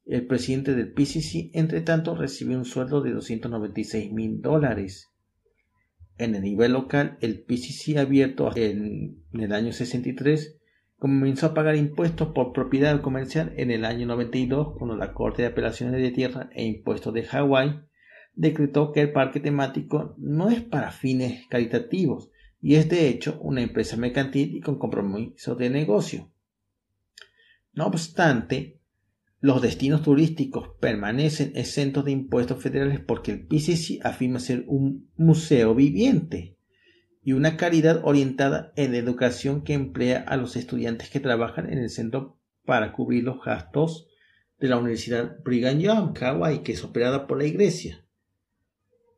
El 0.05 0.26
presidente 0.26 0.75
del 0.75 0.93
PCC, 0.93 1.50
entre 1.55 1.81
tanto, 1.81 2.15
recibió 2.15 2.59
un 2.59 2.67
sueldo 2.67 3.00
de 3.00 3.12
296 3.12 4.12
mil 4.12 4.43
dólares. 4.43 5.09
En 6.18 6.35
el 6.35 6.42
nivel 6.42 6.73
local, 6.73 7.18
el 7.20 7.40
PCC 7.40 7.99
abierto 7.99 8.50
en, 8.56 9.23
el 9.32 9.52
año 9.52 9.73
63 9.73 10.56
comenzó 10.99 11.46
a 11.46 11.54
pagar 11.54 11.76
impuestos 11.76 12.28
por 12.28 12.52
propiedad 12.52 13.00
comercial 13.02 13.52
en 13.56 13.70
el 13.70 13.85
año 13.85 14.06
92 14.06 14.78
cuando 14.78 14.96
la 14.96 15.12
Corte 15.12 15.42
de 15.42 15.49
Apelaciones 15.49 16.00
de 16.00 16.11
Tierra 16.11 16.49
e 16.54 16.64
Impuestos 16.64 17.12
de 17.12 17.25
Hawái 17.25 17.80
decretó 18.35 18.92
que 18.92 19.02
el 19.02 19.12
parque 19.12 19.40
temático 19.40 20.14
no 20.16 20.49
es 20.49 20.62
para 20.62 20.90
fines 20.90 21.46
caritativos 21.49 22.30
y 22.62 22.76
es 22.76 22.88
de 22.88 23.08
hecho 23.08 23.38
una 23.42 23.61
empresa 23.61 23.99
mercantil 23.99 24.56
y 24.56 24.61
con 24.61 24.78
compromiso 24.78 25.54
de 25.54 25.68
negocio. 25.68 26.30
No 27.75 27.87
obstante, 27.87 28.75
los 29.47 29.62
destinos 29.62 30.03
turísticos 30.03 30.71
permanecen 30.81 31.53
exentos 31.55 32.05
de 32.05 32.11
impuestos 32.11 32.61
federales 32.61 32.99
porque 32.99 33.31
el 33.31 33.47
PCC 33.47 34.00
afirma 34.03 34.41
ser 34.41 34.65
un 34.67 35.09
museo 35.17 35.73
viviente 35.73 36.59
y 37.23 37.33
una 37.33 37.57
caridad 37.57 38.00
orientada 38.03 38.73
en 38.75 38.91
la 38.91 38.99
educación 38.99 39.62
que 39.62 39.75
emplea 39.75 40.19
a 40.19 40.37
los 40.37 40.57
estudiantes 40.57 41.11
que 41.11 41.21
trabajan 41.21 41.73
en 41.73 41.79
el 41.79 41.91
centro 41.91 42.41
para 42.65 42.93
cubrir 42.93 43.23
los 43.23 43.41
gastos 43.41 44.09
de 44.59 44.67
la 44.67 44.79
Universidad 44.79 45.37
Brigham 45.45 45.79
Young, 45.79 46.21
Hawaii, 46.21 46.65
que 46.65 46.73
es 46.73 46.83
operada 46.83 47.29
por 47.29 47.38
la 47.38 47.47
iglesia. 47.47 48.05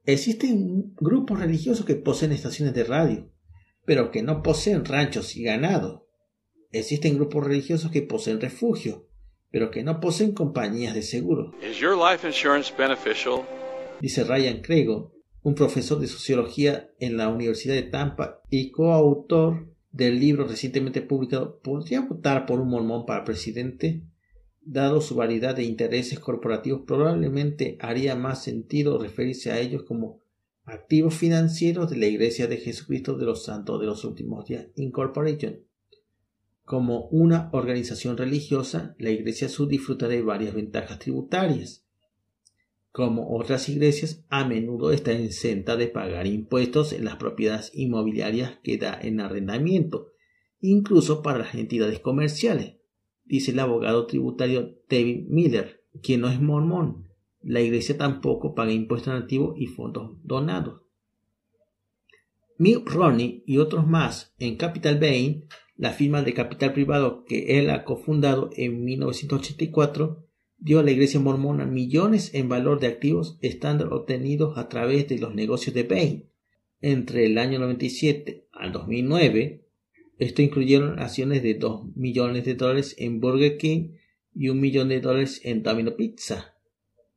Existen 0.04 0.92
grupos 0.96 1.40
religiosos 1.40 1.86
que 1.86 1.94
poseen 1.94 2.32
estaciones 2.32 2.74
de 2.74 2.84
radio, 2.84 3.32
pero 3.86 4.10
que 4.10 4.22
no 4.22 4.42
poseen 4.42 4.84
ranchos 4.84 5.36
y 5.36 5.44
ganado. 5.44 6.06
Existen 6.70 7.14
grupos 7.14 7.46
religiosos 7.46 7.90
que 7.90 8.02
poseen 8.02 8.42
refugio, 8.42 9.07
pero 9.50 9.70
que 9.70 9.82
no 9.82 10.00
poseen 10.00 10.32
compañías 10.32 10.94
de 10.94 11.02
seguro. 11.02 11.54
Dice 14.00 14.24
Ryan 14.24 14.60
Crego, 14.60 15.12
un 15.42 15.54
profesor 15.54 15.98
de 15.98 16.06
sociología 16.06 16.90
en 16.98 17.16
la 17.16 17.28
Universidad 17.28 17.74
de 17.74 17.82
Tampa 17.82 18.42
y 18.50 18.70
coautor 18.70 19.68
del 19.90 20.20
libro 20.20 20.46
recientemente 20.46 21.00
publicado 21.00 21.60
¿Podría 21.60 22.02
votar 22.02 22.46
por 22.46 22.60
un 22.60 22.68
mormón 22.68 23.06
para 23.06 23.24
presidente? 23.24 24.02
Dado 24.60 25.00
su 25.00 25.14
variedad 25.14 25.56
de 25.56 25.64
intereses 25.64 26.18
corporativos, 26.18 26.82
probablemente 26.86 27.78
haría 27.80 28.14
más 28.14 28.44
sentido 28.44 28.98
referirse 28.98 29.50
a 29.50 29.58
ellos 29.58 29.84
como 29.84 30.20
activos 30.64 31.14
financieros 31.14 31.88
de 31.88 31.96
la 31.96 32.06
Iglesia 32.06 32.46
de 32.46 32.58
Jesucristo 32.58 33.16
de 33.16 33.24
los 33.24 33.44
Santos 33.44 33.80
de 33.80 33.86
los 33.86 34.04
Últimos 34.04 34.44
Días 34.44 34.66
Incorporation 34.76 35.60
como 36.68 37.08
una 37.08 37.48
organización 37.54 38.18
religiosa, 38.18 38.94
la 38.98 39.08
Iglesia 39.08 39.48
Sur 39.48 39.68
disfruta 39.68 40.06
de 40.06 40.20
varias 40.20 40.52
ventajas 40.52 40.98
tributarias. 40.98 41.86
Como 42.92 43.34
otras 43.34 43.70
iglesias, 43.70 44.22
a 44.28 44.46
menudo 44.46 44.92
está 44.92 45.12
exenta 45.12 45.76
de 45.76 45.88
pagar 45.88 46.26
impuestos 46.26 46.92
en 46.92 47.06
las 47.06 47.16
propiedades 47.16 47.70
inmobiliarias 47.72 48.58
que 48.62 48.76
da 48.76 49.00
en 49.00 49.18
arrendamiento, 49.20 50.12
incluso 50.60 51.22
para 51.22 51.38
las 51.38 51.54
entidades 51.54 52.00
comerciales, 52.00 52.74
dice 53.24 53.52
el 53.52 53.60
abogado 53.60 54.06
tributario 54.06 54.76
David 54.90 55.24
Miller, 55.26 55.82
quien 56.02 56.20
no 56.20 56.28
es 56.28 56.38
mormón. 56.38 57.08
La 57.40 57.62
iglesia 57.62 57.96
tampoco 57.96 58.54
paga 58.54 58.72
impuestos 58.72 59.14
nativos 59.14 59.54
y 59.58 59.68
fondos 59.68 60.18
donados. 60.22 60.82
Mick 62.58 62.90
Ronnie 62.90 63.42
y 63.46 63.56
otros 63.56 63.86
más 63.86 64.34
en 64.38 64.56
Capital 64.56 64.98
Bain 65.00 65.46
la 65.78 65.92
firma 65.92 66.22
de 66.22 66.34
capital 66.34 66.72
privado 66.72 67.24
que 67.24 67.58
él 67.58 67.70
ha 67.70 67.84
cofundado 67.84 68.50
en 68.56 68.84
1984 68.84 70.26
dio 70.58 70.80
a 70.80 70.82
la 70.82 70.90
iglesia 70.90 71.20
mormona 71.20 71.66
millones 71.66 72.34
en 72.34 72.48
valor 72.48 72.80
de 72.80 72.88
activos 72.88 73.38
estándar 73.42 73.92
obtenidos 73.92 74.58
a 74.58 74.68
través 74.68 75.06
de 75.08 75.18
los 75.18 75.34
negocios 75.36 75.74
de 75.74 75.84
Bain. 75.84 76.24
Entre 76.80 77.26
el 77.26 77.38
año 77.38 77.60
97 77.60 78.48
al 78.52 78.72
2009, 78.72 79.64
esto 80.18 80.42
incluyeron 80.42 80.98
acciones 80.98 81.44
de 81.44 81.54
2 81.54 81.96
millones 81.96 82.44
de 82.44 82.54
dólares 82.54 82.96
en 82.98 83.20
Burger 83.20 83.56
King 83.56 83.92
y 84.34 84.48
un 84.48 84.60
millón 84.60 84.88
de 84.88 85.00
dólares 85.00 85.40
en 85.44 85.62
Domino 85.62 85.94
Pizza. 85.94 86.56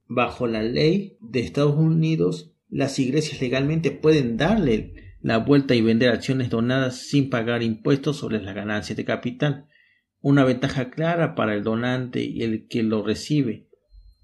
Bajo 0.08 0.46
la 0.46 0.62
ley 0.62 1.18
de 1.20 1.40
Estados 1.40 1.76
Unidos, 1.76 2.54
las 2.70 3.00
iglesias 3.00 3.42
legalmente 3.42 3.90
pueden 3.90 4.38
darle 4.38 5.11
la 5.22 5.38
vuelta 5.38 5.76
y 5.76 5.82
vender 5.82 6.10
acciones 6.10 6.50
donadas 6.50 7.08
sin 7.08 7.30
pagar 7.30 7.62
impuestos 7.62 8.18
sobre 8.18 8.42
las 8.42 8.56
ganancias 8.56 8.98
de 8.98 9.06
capital, 9.06 9.68
una 10.20 10.44
ventaja 10.44 10.90
clara 10.90 11.36
para 11.36 11.56
el 11.56 11.64
donante 11.64 12.24
y 12.24 12.42
el 12.44 12.68
que 12.68 12.84
lo 12.84 13.04
recibe. 13.04 13.68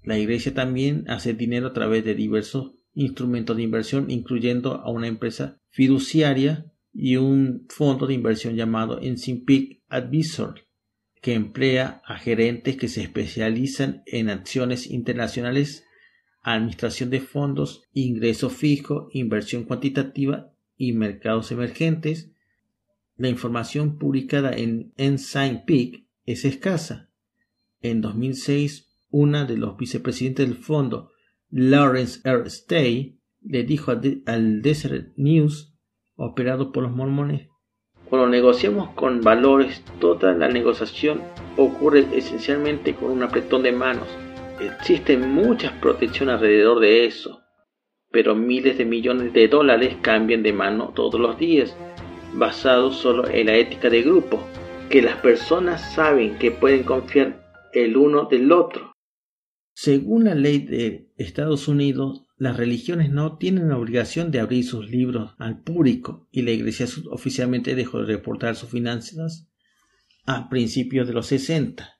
La 0.02 0.18
Iglesia 0.18 0.54
también 0.54 1.04
hace 1.08 1.34
dinero 1.34 1.68
a 1.68 1.72
través 1.72 2.04
de 2.04 2.14
diversos 2.14 2.72
instrumentos 2.94 3.56
de 3.56 3.62
inversión, 3.62 4.10
incluyendo 4.10 4.74
a 4.74 4.90
una 4.90 5.06
empresa 5.06 5.60
fiduciaria 5.70 6.66
y 6.92 7.16
un 7.16 7.66
fondo 7.68 8.06
de 8.06 8.14
inversión 8.14 8.56
llamado 8.56 9.00
Ensimpic 9.00 9.82
Advisor, 9.88 10.66
que 11.20 11.34
emplea 11.34 12.00
a 12.04 12.18
gerentes 12.18 12.76
que 12.76 12.88
se 12.88 13.02
especializan 13.02 14.02
en 14.06 14.30
acciones 14.30 14.88
internacionales, 14.90 15.84
administración 16.42 17.10
de 17.10 17.20
fondos, 17.20 17.82
ingreso 17.92 18.50
fijo, 18.50 19.08
inversión 19.12 19.64
cuantitativa 19.64 20.52
y 20.78 20.92
mercados 20.92 21.52
emergentes, 21.52 22.30
la 23.16 23.28
información 23.28 23.98
publicada 23.98 24.52
en 24.56 24.94
Ensign 24.96 25.64
Peak 25.66 26.04
es 26.24 26.44
escasa. 26.44 27.10
En 27.82 28.00
2006, 28.00 28.88
una 29.10 29.44
de 29.44 29.58
los 29.58 29.76
vicepresidentes 29.76 30.48
del 30.48 30.56
fondo, 30.56 31.10
Lawrence 31.50 32.20
R. 32.24 32.46
Stay, 32.46 33.18
le 33.42 33.64
dijo 33.64 33.90
al 33.90 34.62
Desert 34.62 35.12
News, 35.16 35.74
operado 36.16 36.72
por 36.72 36.84
los 36.84 36.92
mormones, 36.92 37.48
cuando 38.08 38.28
negociamos 38.28 38.94
con 38.94 39.20
valores, 39.20 39.84
toda 40.00 40.32
la 40.32 40.48
negociación 40.48 41.20
ocurre 41.58 42.06
esencialmente 42.16 42.94
con 42.94 43.10
un 43.10 43.22
apretón 43.22 43.62
de 43.62 43.72
manos. 43.72 44.08
Existe 44.60 45.18
mucha 45.18 45.78
protección 45.78 46.30
alrededor 46.30 46.80
de 46.80 47.04
eso 47.04 47.37
pero 48.10 48.34
miles 48.34 48.78
de 48.78 48.84
millones 48.84 49.32
de 49.32 49.48
dólares 49.48 49.96
cambian 50.02 50.42
de 50.42 50.52
mano 50.52 50.92
todos 50.94 51.20
los 51.20 51.38
días, 51.38 51.76
basados 52.34 52.96
solo 52.96 53.28
en 53.28 53.46
la 53.46 53.56
ética 53.56 53.90
de 53.90 54.02
grupo, 54.02 54.42
que 54.90 55.02
las 55.02 55.16
personas 55.16 55.94
saben 55.94 56.38
que 56.38 56.50
pueden 56.50 56.84
confiar 56.84 57.44
el 57.72 57.96
uno 57.96 58.24
del 58.24 58.50
otro. 58.52 58.92
Según 59.74 60.24
la 60.24 60.34
ley 60.34 60.58
de 60.60 61.12
Estados 61.16 61.68
Unidos, 61.68 62.24
las 62.36 62.56
religiones 62.56 63.10
no 63.10 63.36
tienen 63.36 63.68
la 63.68 63.78
obligación 63.78 64.30
de 64.30 64.40
abrir 64.40 64.64
sus 64.64 64.90
libros 64.90 65.34
al 65.38 65.62
público 65.62 66.28
y 66.30 66.42
la 66.42 66.52
Iglesia 66.52 66.86
oficialmente 67.10 67.74
dejó 67.74 68.00
de 68.00 68.14
reportar 68.14 68.56
sus 68.56 68.70
finanzas 68.70 69.48
a 70.24 70.48
principios 70.48 71.06
de 71.06 71.14
los 71.14 71.26
60. 71.26 71.97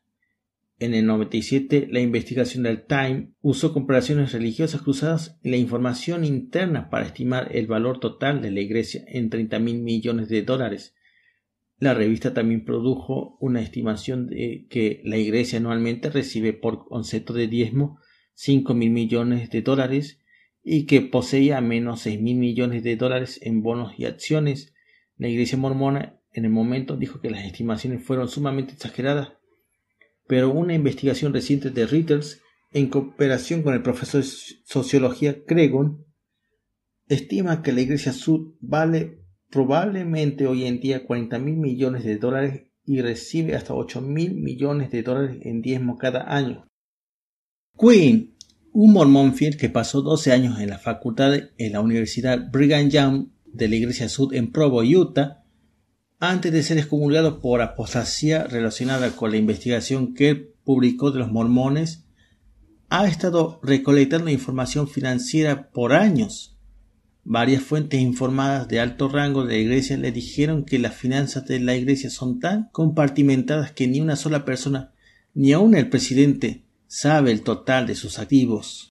En 0.81 0.95
el 0.95 1.07
97, 1.07 1.89
la 1.91 1.99
investigación 1.99 2.63
del 2.63 2.87
Time 2.87 3.33
usó 3.41 3.73
comparaciones 3.73 4.31
religiosas 4.31 4.83
cruzadas 4.83 5.37
y 5.43 5.51
la 5.51 5.57
información 5.57 6.25
interna 6.25 6.89
para 6.89 7.07
estimar 7.07 7.49
el 7.57 7.67
valor 7.67 7.99
total 7.99 8.41
de 8.43 8.53
la 8.53 8.61
Iglesia 8.61 9.03
en 9.09 9.29
30 9.29 9.59
mil 9.59 9.81
millones 9.81 10.29
de 10.29 10.43
dólares. 10.43 10.95
La 11.79 11.95
revista 11.95 12.33
también 12.33 12.65
produjo 12.65 13.37
una 13.41 13.61
estimación 13.61 14.29
de 14.29 14.67
que 14.71 15.01
la 15.05 15.17
Iglesia 15.17 15.59
anualmente 15.59 16.11
recibe 16.11 16.53
por 16.53 16.87
concepto 16.87 17.33
de 17.33 17.49
diezmo 17.49 17.99
5 18.35 18.73
mil 18.75 18.91
millones 18.91 19.51
de 19.51 19.63
dólares 19.63 20.21
y 20.63 20.87
que 20.87 21.01
poseía 21.01 21.61
menos 21.61 22.03
6 22.03 22.21
mil 22.21 22.37
millones 22.37 22.85
de 22.85 22.95
dólares 22.95 23.41
en 23.43 23.63
bonos 23.63 23.99
y 23.99 24.05
acciones. 24.05 24.75
La 25.17 25.27
Iglesia 25.27 25.59
mormona 25.59 26.21
en 26.33 26.45
el 26.45 26.51
momento 26.53 26.97
dijo 26.97 27.21
que 27.21 27.31
las 27.31 27.45
estimaciones 27.45 28.05
fueron 28.05 28.29
sumamente 28.29 28.75
exageradas 28.75 29.38
pero 30.29 30.51
una 30.51 30.75
investigación 30.75 31.33
reciente 31.33 31.71
de 31.71 31.87
Reuters, 31.87 32.41
en 32.71 32.89
cooperación 32.89 33.63
con 33.63 33.75
el 33.75 33.83
profesor 33.83 34.23
de 34.23 34.29
sociología 34.65 35.45
Cregon, 35.45 36.05
estima 37.09 37.63
que 37.63 37.73
la 37.73 37.81
Iglesia 37.81 38.13
Sud 38.13 38.55
vale 38.61 39.25
probablemente 39.51 40.47
hoy 40.47 40.67
en 40.67 40.81
día 40.81 41.07
40 41.07 41.39
mil 41.39 41.57
millones 41.57 42.05
de 42.05 42.19
dólares 42.19 42.67
y 42.85 43.01
recibe 43.01 43.55
hasta 43.55 43.75
8 43.75 44.03
mil 44.03 44.35
millones 44.35 44.91
de 44.91 45.03
dólares 45.03 45.39
en 45.43 45.63
diezmo 45.63 45.97
cada 45.97 46.35
año. 46.35 46.69
Quinn, 47.79 48.37
un 48.73 48.93
mormón 48.93 49.35
fiel 49.35 49.57
que 49.57 49.71
pasó 49.71 50.03
12 50.03 50.33
años 50.33 50.61
en 50.61 50.69
la 50.69 50.79
facultad 50.79 51.35
en 51.57 51.73
la 51.73 51.81
Universidad 51.81 52.51
Brigham 52.53 52.91
Young 52.91 53.29
de 53.47 53.69
la 53.69 53.77
Iglesia 53.77 54.11
Sud 54.11 54.35
en 54.35 54.53
Provo, 54.53 54.83
Utah, 54.83 55.38
antes 56.21 56.53
de 56.53 56.63
ser 56.63 56.79
excomulgado 56.79 57.41
por 57.41 57.63
apostasía 57.63 58.45
relacionada 58.45 59.11
con 59.13 59.31
la 59.31 59.37
investigación 59.37 60.15
que 60.15 60.31
él 60.31 60.55
publicó 60.65 61.11
de 61.11 61.21
los 61.21 61.31
mormones, 61.31 62.05
ha 62.89 63.07
estado 63.07 63.61
recolectando 63.63 64.31
información 64.31 64.89
financiera 64.89 65.71
por 65.71 65.93
años. 65.93 66.59
Varias 67.23 67.63
fuentes 67.63 68.01
informadas 68.01 68.69
de 68.69 68.81
alto 68.81 69.09
rango 69.09 69.45
de 69.45 69.55
la 69.55 69.61
iglesia 69.61 69.97
le 69.99 70.11
dijeron 70.11 70.65
que 70.65 70.79
las 70.79 70.95
finanzas 70.95 71.47
de 71.47 71.61
la 71.61 71.77
iglesia 71.77 72.11
son 72.11 72.41
tan 72.41 72.69
compartimentadas 72.73 73.73
que 73.73 73.87
ni 73.87 74.01
una 74.01 74.17
sola 74.17 74.45
persona, 74.45 74.93
ni 75.35 75.53
aun 75.53 75.77
el 75.77 75.91
presidente, 75.91 76.65
sabe 76.87 77.31
el 77.31 77.43
total 77.43 77.87
de 77.87 77.95
sus 77.95 78.19
activos. 78.19 78.91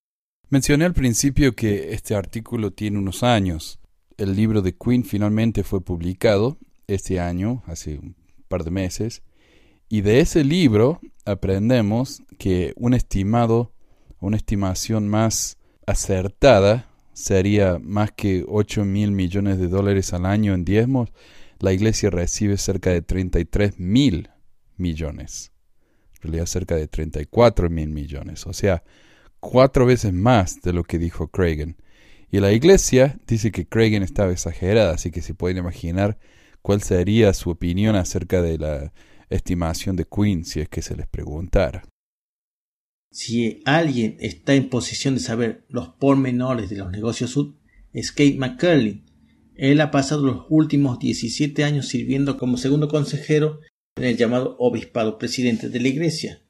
Mencioné 0.50 0.86
al 0.86 0.94
principio 0.94 1.56
que 1.56 1.94
este 1.94 2.16
artículo 2.16 2.72
tiene 2.72 3.00
unos 3.00 3.24
años. 3.24 3.80
El 4.18 4.36
libro 4.36 4.62
de 4.62 4.76
Quinn 4.76 5.04
finalmente 5.04 5.64
fue 5.64 5.84
publicado 5.84 6.60
este 6.88 7.20
año, 7.20 7.64
hace 7.66 7.98
un 7.98 8.16
par 8.48 8.64
de 8.64 8.72
meses, 8.72 9.22
y 9.90 10.02
de 10.02 10.20
ese 10.20 10.44
libro 10.44 11.00
aprendemos 11.26 12.24
que 12.40 12.74
un 12.76 12.94
estimado, 12.94 13.74
una 14.20 14.38
estimación 14.38 15.08
más 15.08 15.58
acertada 15.86 16.90
sería 17.14 17.80
más 17.80 18.12
que 18.12 18.46
8 18.48 18.86
mil 18.86 19.12
millones 19.12 19.58
de 19.60 19.68
dólares 19.68 20.14
al 20.14 20.26
año 20.26 20.54
en 20.54 20.66
diezmos. 20.66 21.10
La 21.60 21.74
iglesia 21.74 22.10
recibe 22.10 22.58
cerca 22.58 22.92
de 22.92 23.02
33 23.02 23.80
mil 23.80 24.30
millones. 24.76 25.52
En 26.16 26.24
realidad 26.24 26.46
cerca 26.46 26.76
de 26.76 26.88
34 26.88 27.70
mil 27.70 27.90
millones. 27.90 28.46
O 28.46 28.54
sea, 28.54 28.84
cuatro 29.40 29.86
veces 29.86 30.14
más 30.14 30.62
de 30.62 30.74
lo 30.74 30.84
que 30.84 31.00
dijo 31.00 31.30
Cragen. 31.30 31.78
Y 32.30 32.40
la 32.40 32.52
iglesia 32.52 33.18
dice 33.26 33.52
que 33.52 33.68
Cragen 33.68 34.04
estaba 34.04 34.32
exagerada, 34.32 34.94
así 34.94 35.12
que 35.12 35.22
se 35.22 35.34
pueden 35.34 35.58
imaginar 35.58 36.18
cuál 36.68 36.82
sería 36.82 37.34
su 37.34 37.50
opinión 37.50 37.96
acerca 37.96 38.42
de 38.42 38.58
la 38.58 38.92
estimación 39.30 39.96
de 39.96 40.04
Quinn 40.04 40.44
si 40.44 40.60
es 40.60 40.68
que 40.68 40.82
se 40.82 40.98
les 40.98 41.08
preguntara. 41.08 41.88
Si 43.10 43.62
alguien 43.64 44.18
está 44.20 44.54
en 44.54 44.68
posición 44.68 45.14
de 45.14 45.22
saber 45.22 45.64
los 45.70 45.88
pormenores 45.88 46.70
de 46.70 46.76
los 46.76 46.92
negocios 46.92 47.30
sud, 47.30 47.56
es 47.94 48.12
Kate 48.12 48.36
McCurley. 48.38 49.06
Él 49.56 49.80
ha 49.80 49.92
pasado 49.92 50.26
los 50.26 50.46
últimos 50.50 51.00
17 51.00 51.64
años 51.64 51.88
sirviendo 51.88 52.38
como 52.38 52.58
segundo 52.58 52.90
consejero 52.90 53.62
en 53.96 54.04
el 54.04 54.18
llamado 54.18 54.58
obispado 54.60 55.18
presidente 55.18 55.70
de 55.70 55.80
la 55.80 55.88
iglesia, 55.88 56.42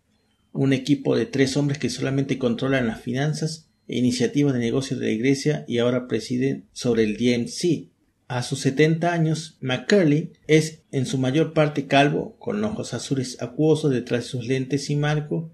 un 0.52 0.74
equipo 0.74 1.16
de 1.16 1.28
tres 1.28 1.56
hombres 1.58 1.78
que 1.78 1.92
solamente 1.92 2.40
controlan 2.40 2.88
las 2.88 3.02
finanzas 3.02 3.70
e 3.88 4.00
iniciativas 4.00 4.54
de 4.54 4.60
negocios 4.62 5.00
de 5.00 5.06
la 5.06 5.12
iglesia 5.12 5.64
y 5.68 5.78
ahora 5.78 6.08
presiden 6.08 6.70
sobre 6.74 7.04
el 7.04 7.18
DMC, 7.18 7.92
a 8.28 8.44
sus 8.44 8.60
70 8.60 9.13
años, 9.13 9.58
McCurley 9.62 10.34
es 10.48 10.82
en 10.92 11.06
su 11.06 11.18
mayor 11.18 11.54
parte 11.54 11.88
calvo, 11.88 12.36
con 12.40 12.63
ojos 12.63 12.94
azules 12.94 13.42
acuosos 13.42 13.92
detrás 13.92 14.26
de 14.26 14.30
sus 14.30 14.48
lentes 14.48 14.90
y 14.90 14.98
marco. 14.98 15.50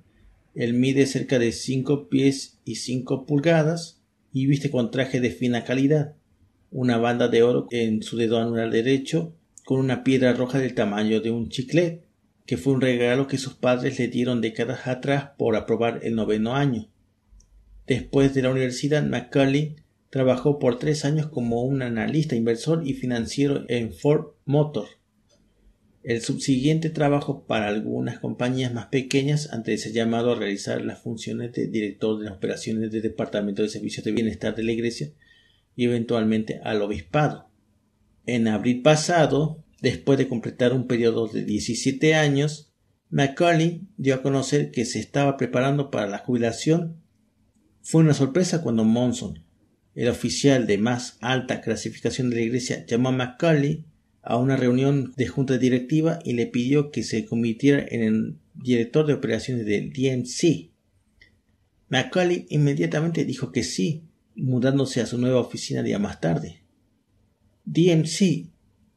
Él 0.56 0.74
mide 0.74 1.06
cerca 1.06 1.38
de 1.38 1.52
5 1.52 2.10
pies 2.10 2.60
y 2.66 2.76
5 2.76 3.26
pulgadas 3.26 4.02
y 4.32 4.48
viste 4.48 4.72
con 4.72 4.90
traje 4.90 5.22
de 5.22 5.30
fina 5.30 5.64
calidad, 5.64 6.16
una 6.72 6.98
banda 6.98 7.28
de 7.28 7.44
oro 7.44 7.68
en 7.70 8.02
su 8.02 8.18
dedo 8.18 8.40
anular 8.40 8.72
derecho, 8.72 9.36
con 9.66 9.80
una 9.80 10.04
piedra 10.04 10.34
roja 10.34 10.58
del 10.58 10.74
tamaño 10.74 11.22
de 11.22 11.30
un 11.30 11.50
chiclet, 11.50 12.04
que 12.48 12.58
fue 12.58 12.74
un 12.74 12.82
regalo 12.82 13.28
que 13.28 13.38
sus 13.38 13.54
padres 13.54 14.00
le 14.00 14.08
dieron 14.08 14.42
décadas 14.42 14.88
atrás 14.88 15.30
por 15.38 15.56
aprobar 15.56 16.00
el 16.04 16.16
noveno 16.16 16.56
año. 16.56 16.90
Después 17.86 18.34
de 18.34 18.42
la 18.42 18.50
universidad, 18.50 19.04
McCurley 19.06 19.76
Trabajó 20.14 20.60
por 20.60 20.78
tres 20.78 21.06
años 21.06 21.26
como 21.26 21.64
un 21.64 21.82
analista 21.82 22.36
inversor 22.36 22.84
y 22.86 22.94
financiero 22.94 23.66
en 23.68 23.92
Ford 23.92 24.34
Motor. 24.46 24.86
El 26.04 26.22
subsiguiente 26.22 26.92
trabajo 26.92 27.48
para 27.48 27.68
algunas 27.70 28.20
compañías 28.20 28.72
más 28.72 28.90
pequeñas 28.90 29.52
antes 29.52 29.74
de 29.74 29.78
ser 29.80 29.94
llamado 29.94 30.32
a 30.32 30.36
realizar 30.36 30.86
las 30.86 31.02
funciones 31.02 31.52
de 31.54 31.66
director 31.66 32.20
de 32.20 32.26
las 32.26 32.36
operaciones 32.36 32.92
del 32.92 33.02
Departamento 33.02 33.64
de 33.64 33.70
Servicios 33.70 34.06
de 34.06 34.12
Bienestar 34.12 34.56
de 34.56 34.62
la 34.62 34.74
Iglesia 34.74 35.10
y 35.76 35.86
eventualmente 35.86 36.62
al 36.64 36.84
obispado. 36.84 37.50
En 38.28 38.48
abril 38.48 38.84
pasado, 38.84 39.64
después 39.82 40.20
de 40.20 40.28
completar 40.28 40.74
un 40.74 40.86
periodo 40.86 41.28
de 41.28 41.44
17 41.44 42.14
años, 42.14 42.72
Macaulay 43.10 43.82
dio 43.98 44.14
a 44.14 44.22
conocer 44.22 44.70
que 44.70 44.86
se 44.86 45.00
estaba 45.00 45.38
preparando 45.38 45.90
para 45.90 46.08
la 46.08 46.20
jubilación. 46.20 47.02
Fue 47.82 48.04
una 48.04 48.14
sorpresa 48.14 48.62
cuando 48.62 48.84
Monson, 48.84 49.44
el 49.96 50.08
oficial 50.08 50.66
de 50.66 50.78
más 50.78 51.18
alta 51.22 51.62
clasificación 51.62 52.30
de 52.30 52.38
la 52.38 52.42
iglesia 52.42 52.86
llamó 52.86 53.10
a 53.10 53.12
Macaulay 53.12 53.86
a 54.22 54.38
una 54.38 54.56
reunión 54.56 55.14
de 55.18 55.28
junta 55.28 55.58
directiva 55.58 56.20
y 56.24 56.34
le 56.34 56.48
pidió 56.48 56.92
que 56.92 57.04
se 57.04 57.26
convirtiera 57.26 57.86
en 57.88 58.02
el 58.02 58.36
director 58.56 59.06
de 59.06 59.14
operaciones 59.14 59.66
del 59.66 59.92
DMC. 59.92 60.72
Macaulay 61.90 62.46
inmediatamente 62.50 63.26
dijo 63.26 63.52
que 63.52 63.64
sí, 63.64 64.04
mudándose 64.36 65.02
a 65.02 65.06
su 65.06 65.18
nueva 65.18 65.40
oficina 65.40 65.84
día 65.84 66.00
más 66.00 66.22
tarde. 66.22 66.64
DMC, 67.66 68.50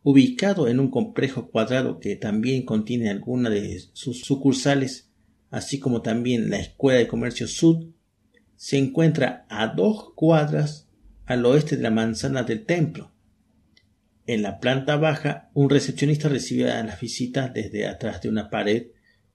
ubicado 0.03 0.69
en 0.69 0.81
un 0.81 0.91
complejo 0.91 1.51
cuadrado 1.51 1.99
que 1.99 2.17
también 2.17 2.65
contiene 2.65 3.11
algunas 3.11 3.53
de 3.53 3.83
sus 3.93 4.21
sucursales, 4.21 5.11
así 5.51 5.79
como 5.79 6.01
también 6.01 6.49
la 6.49 6.59
Escuela 6.59 6.99
de 6.99 7.09
Comercio 7.09 7.49
Sud, 7.49 7.89
se 8.57 8.79
encuentra 8.79 9.45
a 9.51 9.67
dos 9.69 10.13
cuadras 10.15 10.86
al 11.27 11.45
oeste 11.45 11.77
de 11.77 11.83
la 11.83 11.91
manzana 11.91 12.45
del 12.45 12.65
templo. 12.65 13.12
En 14.27 14.43
la 14.43 14.59
planta 14.59 14.97
baja, 14.97 15.51
un 15.55 15.71
recepcionista 15.71 16.29
recibe 16.29 16.71
a 16.71 16.83
las 16.83 17.01
visitas 17.01 17.53
desde 17.53 17.87
atrás 17.87 18.23
de 18.23 18.29
una 18.29 18.51
pared 18.51 18.89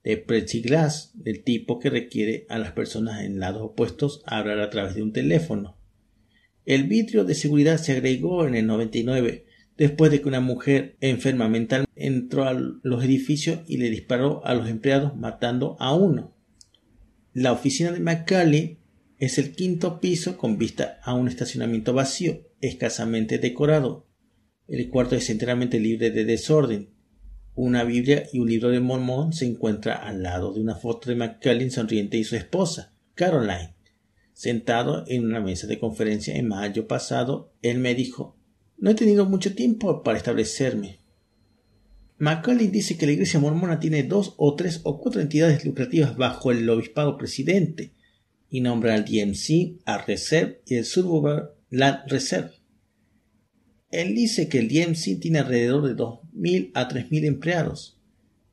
de 0.04 0.16
plexiglas 0.16 1.12
del 1.14 1.44
tipo 1.44 1.78
que 1.78 1.90
requiere 1.90 2.46
a 2.48 2.58
las 2.58 2.72
personas 2.72 3.22
en 3.22 3.38
lados 3.38 3.62
opuestos 3.62 4.22
hablar 4.26 4.58
a 4.60 4.70
través 4.70 4.94
de 4.94 5.02
un 5.02 5.12
teléfono. 5.12 5.78
El 6.64 6.84
vidrio 6.84 7.24
de 7.24 7.34
seguridad 7.34 7.78
se 7.78 7.92
agregó 7.92 8.46
en 8.46 8.54
el 8.54 8.66
99 8.66 9.46
después 9.76 10.10
de 10.10 10.20
que 10.20 10.28
una 10.28 10.40
mujer 10.40 10.96
enferma 11.00 11.48
mental 11.48 11.86
entró 11.96 12.44
a 12.44 12.52
los 12.52 13.04
edificios 13.04 13.60
y 13.66 13.78
le 13.78 13.90
disparó 13.90 14.44
a 14.44 14.54
los 14.54 14.68
empleados 14.68 15.16
matando 15.16 15.76
a 15.80 15.94
uno. 15.94 16.36
La 17.32 17.52
oficina 17.52 17.92
de 17.92 18.00
McCarley 18.00 18.78
es 19.22 19.38
el 19.38 19.52
quinto 19.52 20.00
piso 20.00 20.36
con 20.36 20.58
vista 20.58 20.98
a 21.04 21.14
un 21.14 21.28
estacionamiento 21.28 21.94
vacío, 21.94 22.40
escasamente 22.60 23.38
decorado. 23.38 24.08
El 24.66 24.90
cuarto 24.90 25.14
es 25.14 25.30
enteramente 25.30 25.78
libre 25.78 26.10
de 26.10 26.24
desorden. 26.24 26.90
Una 27.54 27.84
Biblia 27.84 28.24
y 28.32 28.40
un 28.40 28.48
libro 28.48 28.70
de 28.70 28.80
Mormón 28.80 29.32
se 29.32 29.46
encuentra 29.46 29.94
al 29.94 30.24
lado 30.24 30.52
de 30.52 30.60
una 30.60 30.74
foto 30.74 31.08
de 31.08 31.14
McCallin 31.14 31.70
sonriente 31.70 32.18
y 32.18 32.24
su 32.24 32.34
esposa, 32.34 32.96
Caroline. 33.14 33.76
Sentado 34.32 35.04
en 35.06 35.24
una 35.24 35.40
mesa 35.40 35.68
de 35.68 35.78
conferencia 35.78 36.34
en 36.34 36.48
mayo 36.48 36.88
pasado, 36.88 37.52
él 37.62 37.78
me 37.78 37.94
dijo 37.94 38.36
No 38.76 38.90
he 38.90 38.94
tenido 38.96 39.24
mucho 39.26 39.54
tiempo 39.54 40.02
para 40.02 40.18
establecerme. 40.18 40.98
McCallin 42.18 42.72
dice 42.72 42.98
que 42.98 43.06
la 43.06 43.12
iglesia 43.12 43.38
mormona 43.38 43.78
tiene 43.78 44.02
dos 44.02 44.34
o 44.36 44.56
tres 44.56 44.80
o 44.82 45.00
cuatro 45.00 45.20
entidades 45.20 45.64
lucrativas 45.64 46.16
bajo 46.16 46.50
el 46.50 46.68
obispado 46.68 47.16
presidente 47.16 47.92
y 48.52 48.60
nombra 48.60 48.94
al 48.94 49.06
DMC, 49.06 49.80
al 49.86 50.04
Reserve 50.06 50.60
y 50.66 50.74
el 50.74 50.84
Suburban 50.84 51.48
Land 51.70 52.00
Reserve. 52.06 52.50
Él 53.90 54.14
dice 54.14 54.48
que 54.48 54.58
el 54.58 54.68
DMC 54.68 55.18
tiene 55.18 55.38
alrededor 55.38 55.88
de 55.88 55.96
2.000 55.96 56.70
a 56.74 56.86
3.000 56.86 57.24
empleados. 57.24 57.98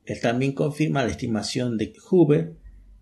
Él 0.06 0.20
también 0.22 0.54
confirma 0.54 1.04
la 1.04 1.12
estimación 1.12 1.78
de 1.78 1.94
Hoover 2.10 2.54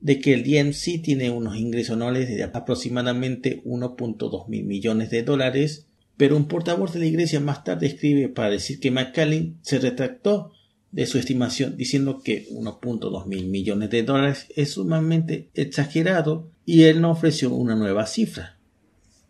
de 0.01 0.19
que 0.19 0.33
el 0.33 0.43
DMC 0.43 1.03
tiene 1.03 1.29
unos 1.29 1.57
ingresos 1.57 1.95
anuales 1.95 2.29
de 2.29 2.43
aproximadamente 2.43 3.63
1.2 3.63 4.47
mil 4.47 4.65
millones 4.65 5.11
de 5.11 5.21
dólares, 5.21 5.85
pero 6.17 6.35
un 6.35 6.47
portavoz 6.47 6.93
de 6.93 6.99
la 6.99 7.05
iglesia 7.05 7.39
más 7.39 7.63
tarde 7.63 7.85
escribe 7.85 8.27
para 8.27 8.49
decir 8.49 8.79
que 8.79 8.89
McCallin 8.89 9.59
se 9.61 9.77
retractó 9.77 10.51
de 10.91 11.05
su 11.05 11.19
estimación 11.19 11.77
diciendo 11.77 12.21
que 12.23 12.47
1.2 12.49 13.27
mil 13.27 13.47
millones 13.47 13.91
de 13.91 14.01
dólares 14.01 14.47
es 14.55 14.71
sumamente 14.71 15.49
exagerado 15.53 16.49
y 16.67 16.83
él 16.83 16.99
no 16.99 17.11
ofreció 17.11 17.53
una 17.53 17.77
nueva 17.77 18.05
cifra. 18.05 18.59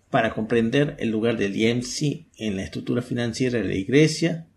Para 0.10 0.34
comprender 0.34 0.96
el 0.98 1.12
lugar 1.12 1.38
del 1.38 1.54
DMC 1.54 2.26
en 2.36 2.56
la 2.56 2.64
estructura 2.64 3.04
financiera 3.04 3.62
de 3.62 3.68
la 3.68 3.76
iglesia, 3.76 4.48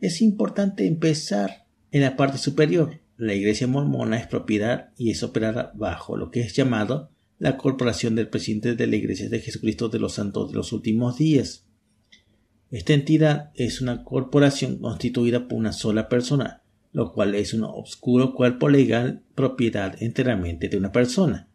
es 0.00 0.22
importante 0.22 0.86
empezar 0.86 1.66
en 1.90 2.02
la 2.02 2.16
parte 2.16 2.38
superior, 2.38 3.00
la 3.16 3.34
Iglesia 3.34 3.66
mormona 3.66 4.16
es 4.16 4.28
propiedad 4.28 4.92
y 4.96 5.10
es 5.10 5.24
operada 5.24 5.72
bajo 5.74 6.16
lo 6.16 6.30
que 6.30 6.40
es 6.40 6.54
llamado 6.54 7.10
la 7.38 7.56
corporación 7.56 8.14
del 8.14 8.28
presidente 8.28 8.76
de 8.76 8.86
la 8.86 8.94
Iglesia 8.94 9.28
de 9.28 9.40
Jesucristo 9.40 9.88
de 9.88 9.98
los 9.98 10.14
Santos 10.14 10.50
de 10.50 10.56
los 10.56 10.72
Últimos 10.72 11.18
Días. 11.18 11.66
Esta 12.70 12.94
entidad 12.94 13.50
es 13.56 13.80
una 13.80 14.04
corporación 14.04 14.78
constituida 14.78 15.48
por 15.48 15.58
una 15.58 15.72
sola 15.72 16.08
persona, 16.08 16.62
lo 16.92 17.12
cual 17.12 17.34
es 17.34 17.54
un 17.54 17.64
oscuro 17.64 18.34
cuerpo 18.34 18.68
legal 18.68 19.24
propiedad 19.34 20.00
enteramente 20.00 20.68
de 20.68 20.76
una 20.76 20.92
persona. 20.92 21.49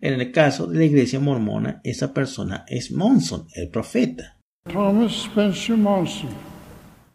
En 0.00 0.14
el 0.20 0.30
caso 0.30 0.68
de 0.68 0.78
la 0.78 0.84
Iglesia 0.84 1.18
mormona, 1.18 1.80
esa 1.82 2.14
persona 2.14 2.64
es 2.68 2.92
Monson, 2.92 3.48
el 3.54 3.68
profeta. 3.68 4.38
Thomas 4.72 5.24
Spencer 5.24 5.76
Monson. 5.76 6.30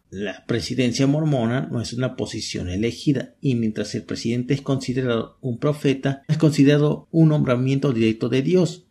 La 0.10 0.46
presidencia 0.46 1.08
mormona 1.08 1.70
no 1.72 1.80
es 1.80 1.94
una 1.94 2.18
posición 2.18 2.70
elegida 2.70 3.36
y 3.40 3.56
mientras 3.56 3.96
el 3.96 4.04
presidente 4.04 4.54
es 4.54 4.62
considerado 4.62 5.38
un 5.40 5.60
profeta, 5.60 6.24
es 6.28 6.38
considerado 6.38 7.08
un 7.10 7.30
nombramiento 7.30 7.94
directo 7.94 8.28
de 8.28 8.42
Dios. 8.42 8.86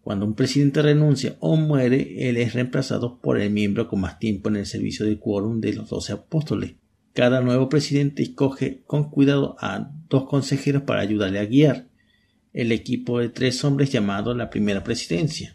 Cuando 0.00 0.26
un 0.26 0.34
presidente 0.34 0.82
renuncia 0.82 1.36
o 1.38 1.56
muere, 1.56 2.28
él 2.28 2.38
es 2.38 2.52
reemplazado 2.52 3.20
por 3.20 3.40
el 3.40 3.50
miembro 3.50 3.86
con 3.86 4.00
más 4.00 4.18
tiempo 4.18 4.48
en 4.48 4.56
el 4.56 4.66
servicio 4.66 5.06
de 5.06 5.20
quórum 5.20 5.60
de 5.60 5.72
los 5.72 5.88
doce 5.88 6.12
apóstoles. 6.12 6.74
Cada 7.12 7.40
nuevo 7.42 7.68
presidente 7.68 8.24
escoge 8.24 8.82
con 8.86 9.08
cuidado 9.08 9.56
a 9.60 9.92
dos 10.08 10.26
consejeros 10.28 10.82
para 10.82 11.00
ayudarle 11.00 11.38
a 11.38 11.46
guiar 11.46 11.86
el 12.56 12.72
equipo 12.72 13.20
de 13.20 13.28
tres 13.28 13.62
hombres 13.64 13.92
llamado 13.92 14.34
la 14.34 14.48
primera 14.48 14.82
presidencia. 14.82 15.54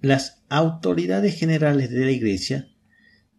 Las 0.00 0.44
autoridades 0.48 1.36
generales 1.36 1.90
de 1.90 2.04
la 2.04 2.12
Iglesia 2.12 2.68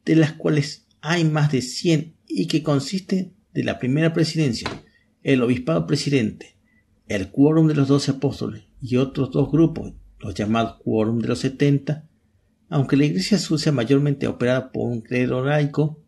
de 0.03 0.17
las 0.17 0.33
cuales 0.33 0.85
hay 0.99 1.23
más 1.23 1.53
de 1.53 1.61
100 1.61 2.17
y 2.27 2.47
que 2.47 2.61
consisten 2.61 3.37
de 3.53 3.63
la 3.63 3.79
primera 3.79 4.11
presidencia, 4.13 4.69
el 5.23 5.41
obispado 5.43 5.87
presidente, 5.87 6.57
el 7.07 7.31
quórum 7.31 7.67
de 7.67 7.75
los 7.75 7.87
doce 7.87 8.11
apóstoles 8.11 8.63
y 8.81 8.97
otros 8.97 9.31
dos 9.31 9.49
grupos, 9.49 9.93
los 10.19 10.35
llamados 10.35 10.75
quórum 10.83 11.19
de 11.19 11.29
los 11.29 11.39
setenta, 11.39 12.09
aunque 12.67 12.97
la 12.97 13.05
iglesia 13.05 13.37
sea 13.37 13.71
mayormente 13.71 14.27
operada 14.27 14.73
por 14.73 14.91
un 14.91 14.99
credo 14.99 15.41
laico, 15.41 16.03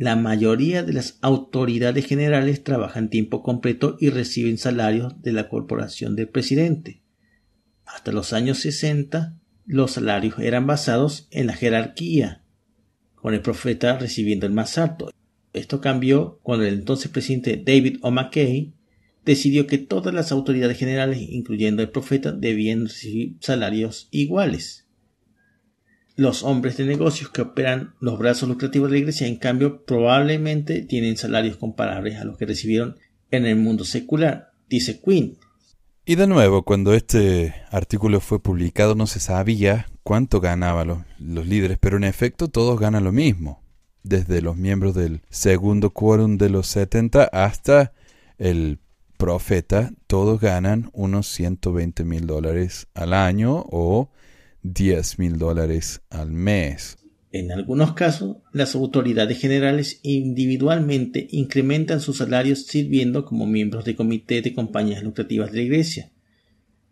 la 0.00 0.16
mayoría 0.16 0.82
de 0.82 0.94
las 0.94 1.18
autoridades 1.20 2.06
generales 2.06 2.64
trabajan 2.64 3.10
tiempo 3.10 3.42
completo 3.42 3.98
y 4.00 4.08
reciben 4.08 4.56
salarios 4.56 5.20
de 5.20 5.32
la 5.32 5.50
corporación 5.50 6.16
del 6.16 6.26
presidente. 6.26 7.02
Hasta 7.84 8.10
los 8.10 8.32
años 8.32 8.60
60, 8.60 9.36
los 9.66 9.90
salarios 9.90 10.38
eran 10.38 10.66
basados 10.66 11.28
en 11.30 11.48
la 11.48 11.52
jerarquía 11.52 12.42
con 13.14 13.34
el 13.34 13.42
profeta 13.42 13.98
recibiendo 13.98 14.46
el 14.46 14.54
más 14.54 14.78
alto. 14.78 15.10
Esto 15.52 15.82
cambió 15.82 16.40
cuando 16.42 16.64
el 16.64 16.72
entonces 16.72 17.10
presidente 17.10 17.62
David 17.62 17.98
O. 18.00 18.10
McKay 18.10 18.72
decidió 19.26 19.66
que 19.66 19.76
todas 19.76 20.14
las 20.14 20.32
autoridades 20.32 20.78
generales, 20.78 21.18
incluyendo 21.20 21.82
el 21.82 21.90
profeta, 21.90 22.32
debían 22.32 22.86
recibir 22.86 23.36
salarios 23.40 24.08
iguales. 24.12 24.86
Los 26.20 26.42
hombres 26.42 26.76
de 26.76 26.84
negocios 26.84 27.30
que 27.30 27.40
operan 27.40 27.94
los 27.98 28.18
brazos 28.18 28.46
lucrativos 28.46 28.90
de 28.90 28.96
la 28.96 28.98
iglesia, 28.98 29.26
en 29.26 29.36
cambio, 29.36 29.86
probablemente 29.86 30.82
tienen 30.82 31.16
salarios 31.16 31.56
comparables 31.56 32.18
a 32.18 32.24
los 32.24 32.36
que 32.36 32.44
recibieron 32.44 32.96
en 33.30 33.46
el 33.46 33.56
mundo 33.56 33.86
secular, 33.86 34.52
dice 34.68 35.00
Quinn. 35.00 35.38
Y 36.04 36.16
de 36.16 36.26
nuevo, 36.26 36.62
cuando 36.62 36.92
este 36.92 37.54
artículo 37.70 38.20
fue 38.20 38.38
publicado 38.38 38.94
no 38.94 39.06
se 39.06 39.18
sabía 39.18 39.86
cuánto 40.02 40.42
ganaban 40.42 40.88
los, 40.88 40.98
los, 41.18 41.46
líderes, 41.46 41.78
pero 41.80 41.96
en 41.96 42.04
efecto 42.04 42.48
todos 42.48 42.78
ganan 42.78 43.04
lo 43.04 43.12
mismo, 43.12 43.62
desde 44.02 44.42
los 44.42 44.58
miembros 44.58 44.94
del 44.94 45.22
segundo 45.30 45.88
quórum 45.88 46.36
de 46.36 46.50
los 46.50 46.66
70 46.66 47.30
hasta 47.32 47.94
el 48.36 48.78
profeta, 49.16 49.90
todos 50.06 50.38
ganan 50.38 50.90
unos 50.92 51.28
120 51.28 52.04
mil 52.04 52.26
dólares 52.26 52.88
al 52.92 53.14
año 53.14 53.64
o 53.70 54.10
10 54.62 55.18
mil 55.18 55.38
dólares 55.38 56.02
al 56.10 56.30
mes. 56.30 56.98
En 57.32 57.52
algunos 57.52 57.92
casos, 57.92 58.38
las 58.52 58.74
autoridades 58.74 59.38
generales 59.38 60.00
individualmente 60.02 61.28
incrementan 61.30 62.00
sus 62.00 62.18
salarios 62.18 62.66
sirviendo 62.66 63.24
como 63.24 63.46
miembros 63.46 63.84
de 63.84 63.94
comité 63.94 64.42
de 64.42 64.52
compañías 64.52 65.04
lucrativas 65.04 65.52
de 65.52 65.58
la 65.58 65.62
iglesia. 65.62 66.12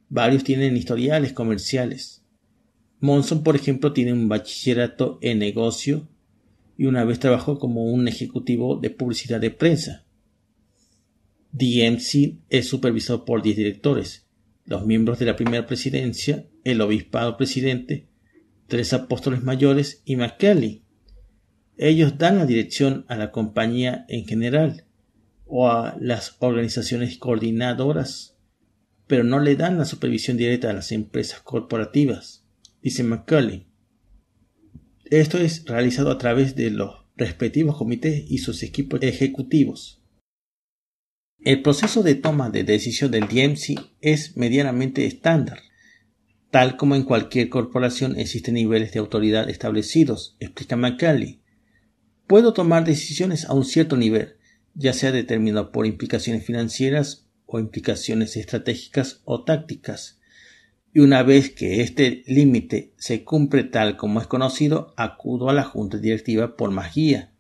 Varios 0.09 0.45
tienen 0.45 0.77
historiales 0.77 1.33
comerciales. 1.33 2.23
Monson, 3.01 3.43
por 3.43 3.57
ejemplo, 3.57 3.93
tiene 3.93 4.13
un 4.13 4.29
bachillerato 4.29 5.19
en 5.23 5.41
negocio 5.41 6.09
y 6.77 6.87
una 6.87 7.05
vez 7.05 7.19
trabajó 7.19 7.59
como 7.59 7.93
un 7.93 8.07
ejecutivo 8.07 8.77
de 8.77 8.91
publicidad 8.91 9.41
de 9.41 9.51
prensa. 9.51 10.07
DMC 11.51 12.39
es 12.49 12.69
supervisado 12.69 13.25
por 13.25 13.43
10 13.43 13.57
directores, 13.57 14.28
los 14.69 14.85
miembros 14.85 15.19
de 15.19 15.25
la 15.25 15.35
primera 15.35 15.67
presidencia, 15.67 16.47
el 16.63 16.83
obispado 16.83 17.39
presidente, 17.39 18.07
tres 18.67 18.93
apóstoles 18.93 19.43
mayores 19.43 20.03
y 20.05 20.17
McKelly. 20.17 20.85
Ellos 21.79 22.19
dan 22.19 22.37
la 22.37 22.45
dirección 22.45 23.07
a 23.09 23.17
la 23.17 23.33
compañía 23.33 24.05
en 24.09 24.27
general 24.27 24.85
o 25.47 25.71
a 25.71 25.97
las 25.99 26.37
organizaciones 26.41 27.17
coordinadoras, 27.17 28.37
pero 29.07 29.25
no 29.25 29.41
le 29.41 29.57
dan 29.57 29.79
la 29.79 29.87
supervisión 29.87 30.37
directa 30.37 30.69
a 30.69 30.75
las 30.75 30.93
empresas 30.93 31.41
corporativas, 31.41 32.45
dice 32.83 33.03
McCulley. 33.03 33.67
Esto 35.07 35.39
es 35.39 35.65
realizado 35.65 36.11
a 36.11 36.19
través 36.19 36.57
de 36.57 36.71
los 36.71 37.07
respectivos 37.17 37.79
comités 37.79 38.23
y 38.31 38.37
sus 38.37 38.63
equipos 38.63 39.03
ejecutivos. 39.03 39.98
El 41.45 41.63
proceso 41.63 42.03
de 42.03 42.17
toma 42.17 42.51
de 42.51 42.65
decisión 42.65 43.13
del 43.13 43.29
DMC 43.29 43.81
es 44.01 44.37
medianamente 44.37 45.07
estándar. 45.07 45.61
Tal 46.51 46.77
como 46.77 46.97
en 46.97 47.05
cualquier 47.05 47.49
corporación 47.49 48.19
existen 48.19 48.55
niveles 48.55 48.93
de 48.93 48.99
autoridad 48.99 49.49
establecidos, 49.49 50.37
explica 50.41 50.75
McCallie. 50.75 51.41
Puedo 52.27 52.55
tomar 52.55 52.85
decisiones 52.85 53.45
a 53.45 53.55
un 53.55 53.65
cierto 53.65 53.97
nivel, 53.97 54.37
ya 54.75 54.93
sea 54.93 55.13
determinado 55.13 55.71
por 55.71 55.87
implicaciones 55.87 56.45
financieras 56.45 57.29
o 57.47 57.61
implicaciones 57.61 58.37
estratégicas 58.37 59.21
o 59.25 59.45
tácticas. 59.45 60.19
Y 60.93 61.01
una 61.01 61.23
vez 61.23 61.51
que 61.51 61.83
este 61.83 62.25
límite 62.27 62.95
se 62.99 63.23
cumple 63.23 63.63
tal 63.63 63.97
como 63.97 64.21
es 64.21 64.27
conocido, 64.27 64.93
acudo 64.97 65.51
a 65.51 65.55
la 65.55 65.63
junta 65.63 65.99
directiva 65.99 66.57
por 66.57 66.73
más 66.73 66.95
guía. 66.95 67.33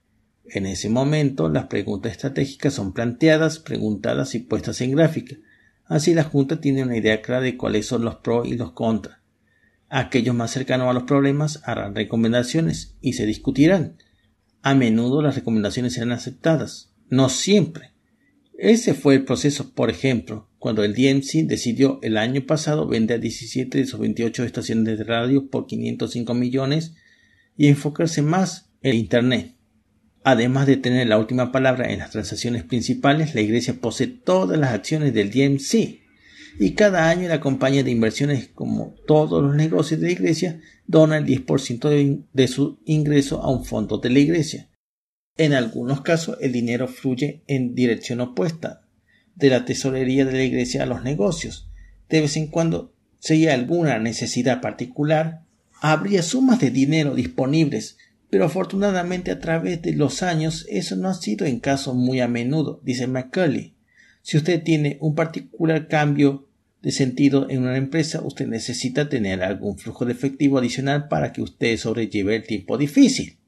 En 0.50 0.66
ese 0.66 0.88
momento, 0.88 1.48
las 1.48 1.66
preguntas 1.66 2.12
estratégicas 2.12 2.72
son 2.74 2.92
planteadas, 2.92 3.58
preguntadas 3.58 4.34
y 4.34 4.40
puestas 4.40 4.80
en 4.80 4.92
gráfica. 4.92 5.36
Así 5.84 6.14
la 6.14 6.24
Junta 6.24 6.60
tiene 6.60 6.82
una 6.82 6.96
idea 6.96 7.20
clara 7.20 7.42
de 7.42 7.56
cuáles 7.56 7.86
son 7.86 8.04
los 8.04 8.16
pros 8.16 8.46
y 8.46 8.56
los 8.56 8.72
contras. 8.72 9.18
Aquellos 9.90 10.34
más 10.34 10.50
cercanos 10.50 10.88
a 10.88 10.92
los 10.92 11.04
problemas 11.04 11.62
harán 11.64 11.94
recomendaciones 11.94 12.96
y 13.00 13.14
se 13.14 13.26
discutirán. 13.26 13.96
A 14.62 14.74
menudo 14.74 15.22
las 15.22 15.34
recomendaciones 15.34 15.94
serán 15.94 16.12
aceptadas, 16.12 16.92
no 17.08 17.28
siempre. 17.28 17.92
Ese 18.58 18.92
fue 18.92 19.14
el 19.14 19.24
proceso, 19.24 19.72
por 19.72 19.88
ejemplo, 19.88 20.48
cuando 20.58 20.82
el 20.82 20.92
DMC 20.92 21.46
decidió 21.46 22.00
el 22.02 22.16
año 22.16 22.44
pasado 22.44 22.86
vender 22.86 23.20
17 23.20 23.78
de 23.78 23.86
sus 23.86 24.00
28 24.00 24.44
estaciones 24.44 24.98
de 24.98 25.04
radio 25.04 25.48
por 25.48 25.66
505 25.66 26.34
millones 26.34 26.94
y 27.56 27.68
enfocarse 27.68 28.20
más 28.20 28.70
en 28.82 28.96
Internet. 28.96 29.57
Además 30.30 30.66
de 30.66 30.76
tener 30.76 31.06
la 31.06 31.16
última 31.16 31.52
palabra 31.52 31.90
en 31.90 32.00
las 32.00 32.10
transacciones 32.10 32.62
principales, 32.62 33.34
la 33.34 33.40
Iglesia 33.40 33.80
posee 33.80 34.08
todas 34.08 34.58
las 34.58 34.74
acciones 34.74 35.14
del 35.14 35.30
DMC. 35.30 36.02
Y 36.60 36.72
cada 36.72 37.08
año 37.08 37.30
la 37.30 37.40
compañía 37.40 37.82
de 37.82 37.92
inversiones, 37.92 38.50
como 38.54 38.94
todos 39.06 39.42
los 39.42 39.56
negocios 39.56 40.00
de 40.00 40.08
la 40.08 40.12
Iglesia, 40.12 40.60
dona 40.86 41.16
el 41.16 41.24
10% 41.24 41.88
de, 41.88 42.18
de 42.30 42.46
su 42.46 42.78
ingreso 42.84 43.42
a 43.42 43.50
un 43.50 43.64
fondo 43.64 43.96
de 43.96 44.10
la 44.10 44.18
Iglesia. 44.18 44.68
En 45.38 45.54
algunos 45.54 46.02
casos, 46.02 46.36
el 46.42 46.52
dinero 46.52 46.88
fluye 46.88 47.42
en 47.46 47.74
dirección 47.74 48.20
opuesta, 48.20 48.82
de 49.34 49.48
la 49.48 49.64
tesorería 49.64 50.26
de 50.26 50.32
la 50.32 50.44
Iglesia 50.44 50.82
a 50.82 50.86
los 50.86 51.02
negocios. 51.02 51.70
de 52.10 52.20
vez 52.20 52.36
en 52.36 52.48
cuando, 52.48 52.92
si 53.18 53.32
hay 53.32 53.46
alguna 53.46 53.98
necesidad 53.98 54.60
particular, 54.60 55.46
habría 55.80 56.22
sumas 56.22 56.60
de 56.60 56.70
dinero 56.70 57.14
disponibles, 57.14 57.96
pero 58.30 58.44
afortunadamente 58.44 59.30
a 59.30 59.38
través 59.38 59.80
de 59.82 59.94
los 59.94 60.22
años 60.22 60.66
eso 60.68 60.96
no 60.96 61.08
ha 61.08 61.14
sido 61.14 61.46
en 61.46 61.60
caso 61.60 61.94
muy 61.94 62.20
a 62.20 62.28
menudo, 62.28 62.80
dice 62.84 63.06
Macaulay. 63.06 63.74
Si 64.22 64.36
usted 64.36 64.62
tiene 64.62 64.98
un 65.00 65.14
particular 65.14 65.88
cambio 65.88 66.48
de 66.82 66.92
sentido 66.92 67.48
en 67.48 67.62
una 67.62 67.76
empresa, 67.76 68.20
usted 68.22 68.46
necesita 68.46 69.08
tener 69.08 69.42
algún 69.42 69.78
flujo 69.78 70.04
de 70.04 70.12
efectivo 70.12 70.58
adicional 70.58 71.08
para 71.08 71.32
que 71.32 71.42
usted 71.42 71.76
sobrelleve 71.76 72.36
el 72.36 72.44
tiempo 72.44 72.76
difícil. 72.76 73.38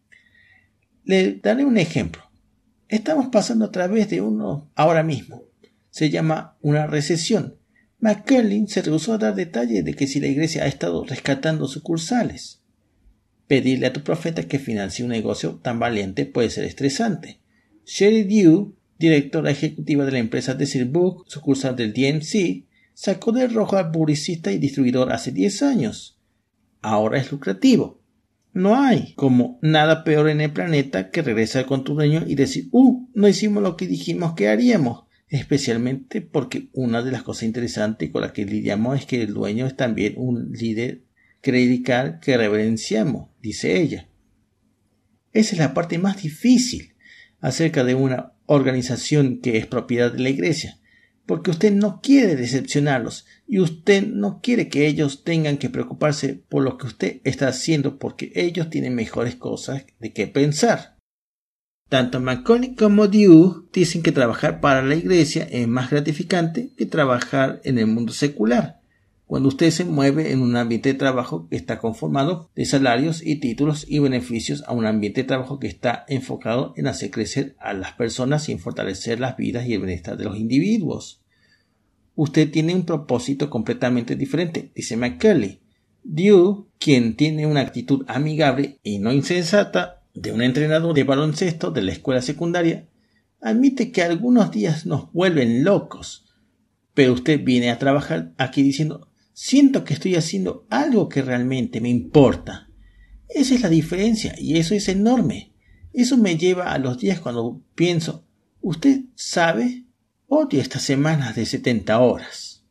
Le 1.05 1.35
daré 1.35 1.65
un 1.65 1.77
ejemplo. 1.77 2.23
Estamos 2.89 3.29
pasando 3.29 3.67
a 3.67 3.71
través 3.71 4.09
de 4.11 4.21
uno 4.21 4.71
ahora 4.75 5.03
mismo. 5.03 5.45
Se 5.91 6.11
llama 6.11 6.57
una 6.61 6.87
recesión. 6.87 7.57
McCullin 7.99 8.67
se 8.67 8.83
rehusó 8.83 9.13
a 9.13 9.19
dar 9.19 9.35
detalles 9.35 9.85
de 9.85 9.95
que 9.95 10.07
si 10.07 10.21
la 10.21 10.29
iglesia 10.29 10.65
ha 10.65 10.67
estado 10.67 11.05
rescatando 11.05 11.69
sucursales. 11.69 12.60
Pedirle 13.51 13.89
a 13.89 13.93
tu 13.93 14.03
profeta 14.03 14.45
que 14.45 14.61
financie 14.61 15.05
un 15.05 15.11
negocio 15.11 15.59
tan 15.61 15.81
valiente 15.81 16.25
puede 16.25 16.51
ser 16.51 16.63
estresante. 16.63 17.41
Sherry 17.85 18.23
Dew, 18.23 18.77
directora 18.97 19.51
ejecutiva 19.51 20.05
de 20.05 20.13
la 20.13 20.21
empresa 20.21 20.55
Desert 20.55 20.93
Book, 20.93 21.25
sucursal 21.27 21.75
del 21.75 21.93
DMC, 21.93 22.63
sacó 22.95 23.33
del 23.33 23.53
rojo 23.53 23.77
al 23.77 23.91
publicista 23.91 24.53
y 24.53 24.59
distribuidor 24.59 25.13
hace 25.13 25.33
10 25.33 25.65
años. 25.65 26.17
Ahora 26.81 27.19
es 27.19 27.33
lucrativo. 27.33 28.01
No 28.53 28.77
hay 28.81 29.15
como 29.15 29.59
nada 29.63 30.05
peor 30.05 30.29
en 30.29 30.41
el 30.41 30.53
planeta 30.53 31.11
que 31.11 31.23
regresar 31.23 31.67
con 31.67 31.83
tu 31.83 31.95
dueño 31.95 32.23
y 32.29 32.37
decir, 32.37 32.69
uh, 32.71 33.09
no 33.15 33.27
hicimos 33.27 33.65
lo 33.65 33.77
que 33.77 33.89
dijimos 33.89 34.35
que 34.35 34.47
haríamos. 34.47 35.07
Especialmente 35.27 36.21
porque 36.21 36.69
una 36.73 37.03
de 37.03 37.11
las 37.11 37.25
cosas 37.25 37.43
interesantes 37.43 38.11
con 38.11 38.21
las 38.21 38.31
que 38.31 38.45
lidiamos 38.45 38.97
es 38.97 39.07
que 39.07 39.23
el 39.23 39.35
dueño 39.35 39.67
es 39.67 39.75
también 39.75 40.15
un 40.19 40.53
líder 40.53 41.03
credical 41.41 42.21
que 42.21 42.37
reverenciamos, 42.37 43.29
dice 43.41 43.81
ella. 43.81 44.09
Esa 45.33 45.55
es 45.55 45.59
la 45.59 45.75
parte 45.75 45.99
más 45.99 46.23
difícil 46.23 46.95
acerca 47.41 47.85
de 47.85 47.95
una 47.95 48.33
organización 48.47 49.41
que 49.41 49.57
es 49.57 49.67
propiedad 49.67 50.13
de 50.13 50.21
la 50.21 50.31
iglesia 50.31 50.81
porque 51.31 51.53
usted 51.53 51.73
no 51.73 52.01
quiere 52.03 52.35
decepcionarlos 52.35 53.25
y 53.47 53.61
usted 53.61 54.05
no 54.05 54.41
quiere 54.43 54.69
que 54.69 54.89
ellos 54.89 55.23
tengan 55.23 55.59
que 55.59 55.71
preocuparse 55.71 56.35
por 56.35 56.65
lo 56.65 56.77
que 56.77 56.89
usted 56.89 57.21
está 57.23 57.47
haciendo 57.47 58.01
porque 58.01 58.33
ellos 58.35 58.69
tienen 58.69 58.97
mejores 58.97 59.37
cosas 59.37 59.85
de 60.01 60.13
qué 60.13 60.27
pensar. 60.27 60.97
Tanto 61.89 62.19
Macaulay 62.19 62.75
como 62.75 63.07
Dew 63.07 63.69
dicen 63.73 64.03
que 64.03 64.11
trabajar 64.11 64.61
para 64.61 64.83
la 64.83 64.97
iglesia 64.97 65.47
es 65.49 65.69
más 65.69 65.93
gratificante 65.93 66.73
que 66.77 66.87
trabajar 66.87 67.61
en 67.63 67.79
el 67.79 67.87
mundo 67.87 68.13
secular, 68.13 68.80
cuando 69.31 69.49
usted 69.49 69.71
se 69.71 69.85
mueve 69.85 70.33
en 70.33 70.43
un 70.43 70.57
ambiente 70.57 70.93
de 70.93 70.99
trabajo 70.99 71.47
que 71.49 71.55
está 71.55 71.79
conformado 71.79 72.51
de 72.57 72.65
salarios 72.65 73.25
y 73.25 73.37
títulos 73.37 73.87
y 73.89 74.01
beneficios 74.01 74.65
a 74.67 74.73
un 74.73 74.87
ambiente 74.87 75.21
de 75.21 75.29
trabajo 75.29 75.61
que 75.61 75.69
está 75.69 76.05
enfocado 76.09 76.75
en 76.77 76.89
hacer 76.89 77.13
crecer 77.13 77.55
a 77.61 77.73
las 77.73 77.93
personas 77.93 78.49
y 78.49 78.53
en 78.53 78.59
fortalecer 78.59 79.21
las 79.21 79.37
vidas 79.37 79.69
y 79.69 79.75
el 79.75 79.83
bienestar 79.83 80.17
de 80.17 80.25
los 80.25 80.37
individuos 80.37 81.21
usted 82.17 82.51
tiene 82.51 82.75
un 82.75 82.85
propósito 82.85 83.49
completamente 83.51 84.17
diferente, 84.17 84.73
dice 84.75 84.97
McCurley. 84.97 85.61
Dew, 86.03 86.67
quien 86.81 87.15
tiene 87.15 87.47
una 87.47 87.61
actitud 87.61 88.05
amigable 88.09 88.81
y 88.83 88.99
no 88.99 89.13
insensata 89.13 90.03
de 90.13 90.33
un 90.33 90.43
entrenador 90.43 90.93
de 90.93 91.05
baloncesto 91.05 91.71
de 91.71 91.83
la 91.83 91.93
escuela 91.93 92.21
secundaria, 92.21 92.89
admite 93.41 93.93
que 93.93 94.03
algunos 94.03 94.51
días 94.51 94.87
nos 94.87 95.13
vuelven 95.13 95.63
locos. 95.63 96.27
Pero 96.95 97.13
usted 97.13 97.45
viene 97.45 97.71
a 97.71 97.79
trabajar 97.79 98.33
aquí 98.37 98.65
diciendo 98.65 99.10
siento 99.43 99.85
que 99.85 99.95
estoy 99.95 100.17
haciendo 100.17 100.67
algo 100.69 101.09
que 101.09 101.23
realmente 101.23 101.81
me 101.81 101.89
importa. 101.89 102.69
Esa 103.27 103.55
es 103.55 103.63
la 103.63 103.71
diferencia 103.71 104.35
y 104.39 104.59
eso 104.59 104.75
es 104.75 104.87
enorme. 104.87 105.55
Eso 105.95 106.19
me 106.19 106.37
lleva 106.37 106.73
a 106.73 106.79
los 106.79 106.99
días 106.99 107.21
cuando 107.21 107.63
pienso, 107.75 108.27
¿usted 108.61 109.05
sabe? 109.15 109.87
Odio 110.27 110.61
estas 110.61 110.83
semanas 110.83 111.37
de 111.37 111.47
70 111.47 111.99
horas. 112.01 112.67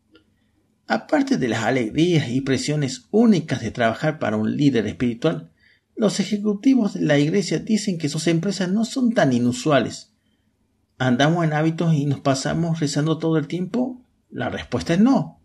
Aparte 0.86 1.38
de 1.38 1.48
las 1.48 1.64
alegrías 1.64 2.30
y 2.30 2.42
presiones 2.42 3.08
únicas 3.10 3.62
de 3.62 3.72
trabajar 3.72 4.20
para 4.20 4.38
un 4.38 4.56
líder 4.56 4.86
espiritual, 4.86 5.52
los 5.96 6.20
ejecutivos 6.20 6.94
de 6.94 7.02
la 7.02 7.18
iglesia 7.18 7.58
dicen 7.58 7.98
que 7.98 8.10
sus 8.10 8.28
empresas 8.28 8.70
no 8.70 8.86
son 8.86 9.14
tan 9.14 9.34
inusuales. 9.34 10.14
¿Andamos 11.00 11.46
en 11.46 11.54
hábitos 11.54 11.96
y 11.96 12.06
nos 12.06 12.20
pasamos 12.20 12.80
rezando 12.80 13.18
todo 13.18 13.38
el 13.38 13.48
tiempo? 13.48 14.06
La 14.30 14.50
respuesta 14.50 14.94
es 14.94 15.00
no. 15.00 15.39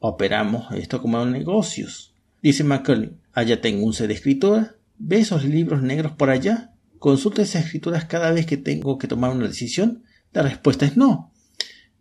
Operamos 0.00 0.72
esto 0.72 1.00
como 1.00 1.24
negocios. 1.24 2.14
Dice 2.42 2.64
McCullin, 2.64 3.18
allá 3.32 3.60
tengo 3.60 3.84
un 3.84 3.92
set 3.92 4.08
de 4.08 4.14
escritura. 4.14 4.74
¿Ve 4.98 5.20
esos 5.20 5.44
libros 5.44 5.82
negros 5.82 6.12
por 6.12 6.30
allá? 6.30 6.72
¿Consulta 6.98 7.42
esas 7.42 7.66
escrituras 7.66 8.06
cada 8.06 8.32
vez 8.32 8.46
que 8.46 8.56
tengo 8.56 8.98
que 8.98 9.08
tomar 9.08 9.30
una 9.30 9.46
decisión? 9.46 10.02
La 10.32 10.42
respuesta 10.42 10.86
es 10.86 10.96
no. 10.96 11.32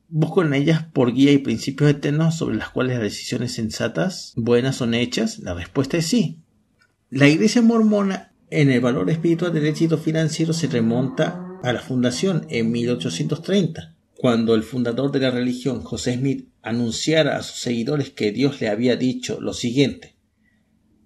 Busco 0.07 0.41
en 0.41 0.53
ellas 0.53 0.85
por 0.85 1.13
guía 1.13 1.31
y 1.31 1.37
principios 1.37 1.91
eternos 1.91 2.35
sobre 2.35 2.55
las 2.55 2.69
cuales 2.69 2.93
las 2.93 3.03
decisiones 3.03 3.53
sensatas, 3.53 4.33
buenas 4.35 4.77
son 4.77 4.93
hechas. 4.93 5.39
La 5.39 5.53
respuesta 5.53 5.97
es 5.97 6.07
sí. 6.07 6.39
La 7.09 7.27
iglesia 7.27 7.61
mormona 7.61 8.31
en 8.49 8.71
el 8.71 8.81
valor 8.81 9.09
espiritual 9.09 9.53
del 9.53 9.67
éxito 9.67 9.97
financiero 9.97 10.53
se 10.53 10.67
remonta 10.67 11.45
a 11.63 11.73
la 11.73 11.81
fundación 11.81 12.47
en 12.49 12.71
1830, 12.71 13.95
cuando 14.19 14.53
el 14.53 14.63
fundador 14.63 15.11
de 15.11 15.19
la 15.19 15.31
religión, 15.31 15.81
José 15.81 16.15
Smith, 16.15 16.49
anunciara 16.61 17.37
a 17.37 17.43
sus 17.43 17.59
seguidores 17.59 18.09
que 18.09 18.31
Dios 18.31 18.59
le 18.59 18.67
había 18.67 18.95
dicho 18.95 19.39
lo 19.39 19.53
siguiente. 19.53 20.15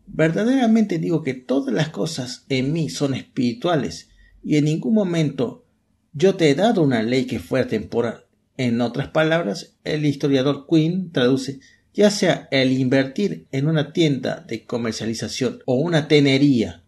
Verdaderamente 0.07 0.97
digo 0.97 1.21
que 1.21 1.33
todas 1.33 1.73
las 1.73 1.89
cosas 1.89 2.45
en 2.49 2.73
mí 2.73 2.89
son 2.89 3.13
espirituales 3.13 4.09
y 4.43 4.57
en 4.57 4.65
ningún 4.65 4.93
momento 4.93 5.65
yo 6.11 6.35
te 6.35 6.49
he 6.49 6.55
dado 6.55 6.81
una 6.81 7.03
ley 7.03 7.25
que 7.25 7.39
fuera 7.39 7.67
temporal 7.67 8.23
en 8.57 8.81
otras 8.81 9.09
palabras, 9.09 9.77
el 9.83 10.05
historiador 10.05 10.67
Quinn 10.69 11.11
traduce 11.11 11.59
ya 11.93 12.09
sea 12.11 12.47
el 12.51 12.71
invertir 12.71 13.47
en 13.51 13.67
una 13.67 13.93
tienda 13.93 14.43
de 14.47 14.65
comercialización 14.65 15.59
o 15.65 15.75
una 15.75 16.07
tenería 16.07 16.83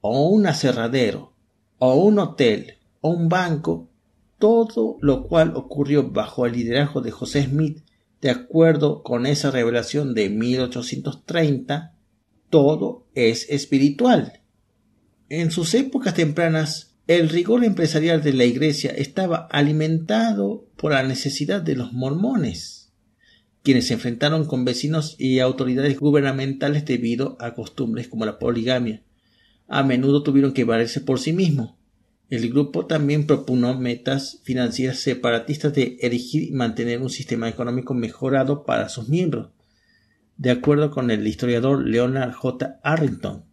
o 0.00 0.28
un 0.28 0.46
aserradero 0.46 1.34
o 1.78 1.94
un 1.94 2.18
hotel 2.18 2.78
o 3.00 3.10
un 3.10 3.28
banco, 3.28 3.90
todo 4.38 4.98
lo 5.00 5.24
cual 5.24 5.52
ocurrió 5.54 6.10
bajo 6.10 6.46
el 6.46 6.52
liderazgo 6.52 7.00
de 7.00 7.10
José 7.10 7.44
Smith 7.44 7.82
de 8.24 8.30
acuerdo 8.30 9.02
con 9.02 9.26
esa 9.26 9.50
revelación 9.50 10.14
de 10.14 10.30
1830, 10.30 11.92
todo 12.48 13.06
es 13.14 13.50
espiritual. 13.50 14.40
En 15.28 15.50
sus 15.50 15.74
épocas 15.74 16.14
tempranas, 16.14 16.94
el 17.06 17.28
rigor 17.28 17.64
empresarial 17.64 18.22
de 18.22 18.32
la 18.32 18.46
Iglesia 18.46 18.92
estaba 18.92 19.46
alimentado 19.50 20.66
por 20.76 20.92
la 20.92 21.02
necesidad 21.02 21.60
de 21.60 21.76
los 21.76 21.92
mormones, 21.92 22.92
quienes 23.62 23.88
se 23.88 23.92
enfrentaron 23.92 24.46
con 24.46 24.64
vecinos 24.64 25.16
y 25.18 25.40
autoridades 25.40 25.98
gubernamentales 25.98 26.86
debido 26.86 27.36
a 27.40 27.54
costumbres 27.54 28.08
como 28.08 28.24
la 28.24 28.38
poligamia. 28.38 29.02
A 29.68 29.82
menudo 29.82 30.22
tuvieron 30.22 30.54
que 30.54 30.64
valerse 30.64 31.02
por 31.02 31.20
sí 31.20 31.34
mismos. 31.34 31.74
El 32.34 32.50
grupo 32.50 32.86
también 32.86 33.28
propuso 33.28 33.78
metas 33.78 34.40
financieras 34.42 34.98
separatistas 34.98 35.72
de 35.72 35.98
erigir 36.00 36.42
y 36.42 36.50
mantener 36.50 37.00
un 37.00 37.08
sistema 37.08 37.48
económico 37.48 37.94
mejorado 37.94 38.64
para 38.64 38.88
sus 38.88 39.08
miembros, 39.08 39.50
de 40.36 40.50
acuerdo 40.50 40.90
con 40.90 41.12
el 41.12 41.24
historiador 41.28 41.86
Leonard 41.86 42.32
J. 42.32 42.80
Arrington, 42.82 43.44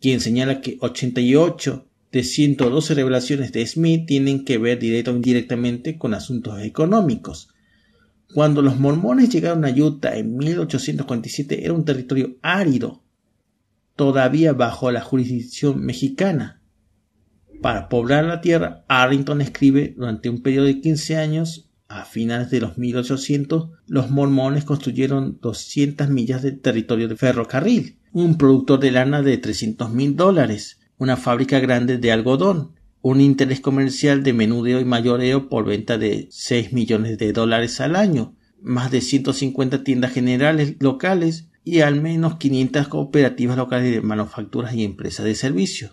quien 0.00 0.20
señala 0.20 0.60
que 0.60 0.78
88 0.80 1.88
de 2.12 2.22
112 2.22 2.94
revelaciones 2.94 3.50
de 3.50 3.66
Smith 3.66 4.06
tienen 4.06 4.44
que 4.44 4.58
ver 4.58 4.78
directo 4.78 5.10
o 5.10 5.16
indirectamente 5.16 5.98
con 5.98 6.14
asuntos 6.14 6.62
económicos. 6.62 7.48
Cuando 8.32 8.62
los 8.62 8.78
mormones 8.78 9.28
llegaron 9.28 9.64
a 9.64 9.70
Utah 9.70 10.16
en 10.16 10.36
1847 10.36 11.64
era 11.64 11.72
un 11.72 11.84
territorio 11.84 12.36
árido, 12.42 13.02
todavía 13.96 14.52
bajo 14.52 14.92
la 14.92 15.00
jurisdicción 15.00 15.84
mexicana. 15.84 16.60
Para 17.64 17.88
poblar 17.88 18.26
la 18.26 18.42
tierra, 18.42 18.84
Arrington 18.88 19.40
escribe 19.40 19.94
durante 19.96 20.28
un 20.28 20.42
periodo 20.42 20.66
de 20.66 20.82
15 20.82 21.16
años, 21.16 21.70
a 21.88 22.04
finales 22.04 22.50
de 22.50 22.60
los 22.60 22.76
1800, 22.76 23.70
los 23.86 24.10
mormones 24.10 24.64
construyeron 24.64 25.38
200 25.40 26.10
millas 26.10 26.42
de 26.42 26.52
territorio 26.52 27.08
de 27.08 27.16
ferrocarril, 27.16 27.96
un 28.12 28.36
productor 28.36 28.80
de 28.80 28.90
lana 28.90 29.22
de 29.22 29.38
300 29.38 29.90
mil 29.90 30.14
dólares, 30.14 30.78
una 30.98 31.16
fábrica 31.16 31.58
grande 31.58 31.96
de 31.96 32.12
algodón, 32.12 32.72
un 33.00 33.22
interés 33.22 33.60
comercial 33.60 34.22
de 34.22 34.34
menudeo 34.34 34.78
y 34.78 34.84
mayoreo 34.84 35.48
por 35.48 35.64
venta 35.64 35.96
de 35.96 36.28
6 36.30 36.74
millones 36.74 37.16
de 37.16 37.32
dólares 37.32 37.80
al 37.80 37.96
año, 37.96 38.36
más 38.60 38.90
de 38.90 39.00
150 39.00 39.84
tiendas 39.84 40.12
generales 40.12 40.76
locales 40.80 41.48
y 41.64 41.80
al 41.80 41.98
menos 41.98 42.36
500 42.36 42.88
cooperativas 42.88 43.56
locales 43.56 43.90
de 43.90 44.02
manufacturas 44.02 44.74
y 44.74 44.84
empresas 44.84 45.24
de 45.24 45.34
servicios. 45.34 45.92